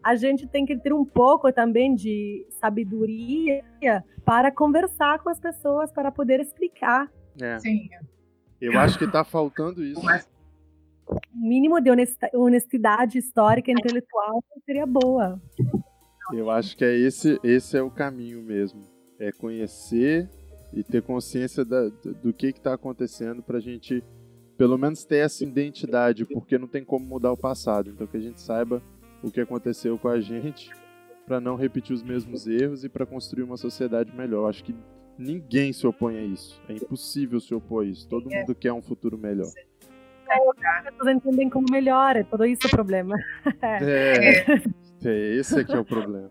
[0.03, 3.65] a gente tem que ter um pouco também de sabedoria
[4.27, 7.11] para conversar com as pessoas, para poder explicar.
[7.41, 7.59] É.
[7.59, 7.89] Sim.
[8.61, 10.03] Eu acho que está faltando isso.
[10.05, 11.91] O mínimo de
[12.35, 15.41] honestidade histórica e intelectual seria boa.
[16.31, 18.83] Eu acho que é esse, esse é o caminho mesmo.
[19.19, 20.29] É conhecer
[20.73, 21.89] e ter consciência da,
[22.23, 24.03] do que está acontecendo para a gente,
[24.57, 27.91] pelo menos, ter essa identidade, porque não tem como mudar o passado.
[27.91, 28.83] Então, que a gente saiba
[29.23, 30.71] o que aconteceu com a gente
[31.27, 34.49] para não repetir os mesmos erros e para construir uma sociedade melhor.
[34.49, 34.75] Acho que
[35.19, 36.61] ninguém se opõe a isso.
[36.69, 38.09] É impossível se opor a isso.
[38.09, 39.47] Todo mundo quer um futuro melhor.
[40.29, 43.17] As pessoas entendem como melhor, é todo isso o problema.
[43.63, 44.45] É,
[45.05, 46.31] é, esse é que é o problema.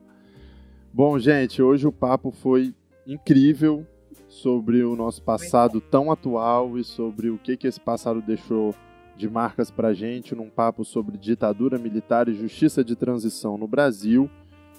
[0.93, 2.73] Bom, gente, hoje o papo foi
[3.05, 3.85] incrível
[4.29, 8.73] sobre o nosso passado tão atual e sobre o que, que esse passado deixou
[9.17, 14.29] de marcas para gente num papo sobre ditadura militar e justiça de transição no Brasil.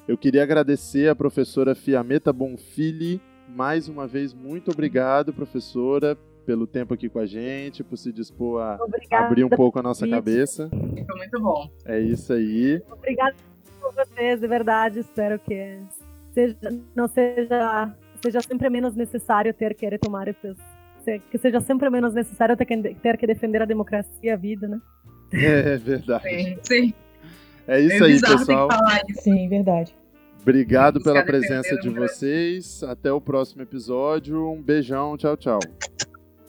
[0.09, 3.21] Eu queria agradecer a professora Fiameta Bonfili.
[3.49, 8.63] Mais uma vez, muito obrigado, professora, pelo tempo aqui com a gente, por se dispor
[8.63, 9.27] a Obrigada.
[9.27, 10.71] abrir um pouco a nossa cabeça.
[10.71, 11.69] Foi muito bom.
[11.85, 12.81] É isso aí.
[12.91, 13.35] Obrigada
[13.81, 15.01] por vocês, de verdade.
[15.01, 15.81] Espero que
[16.33, 16.57] seja,
[16.95, 20.57] não seja seja sempre menos necessário ter que retomar esses
[21.31, 24.79] que seja sempre menos necessário ter que, ter que defender a democracia, a vida, né?
[25.33, 26.29] É, é verdade.
[26.29, 26.95] Sim, sim.
[27.67, 28.69] É isso é aí, pessoal.
[29.09, 29.23] Isso.
[29.23, 29.95] Sim, verdade.
[30.43, 32.83] Obrigado pela presença de vocês.
[32.83, 34.51] Até o próximo episódio.
[34.51, 35.17] Um beijão.
[35.17, 35.59] Tchau, tchau.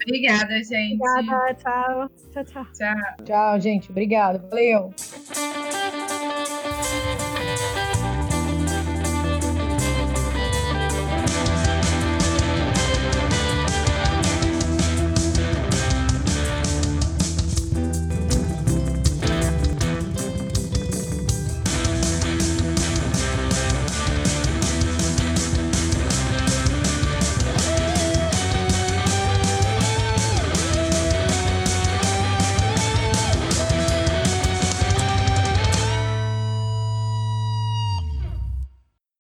[0.03, 0.99] Obrigada, gente.
[1.01, 2.09] Obrigada, tchau.
[2.32, 2.65] Tchau, tchau.
[2.74, 3.26] Tchau.
[3.26, 3.91] Tchau, gente.
[3.91, 4.49] Obrigado.
[4.49, 4.91] Valeu.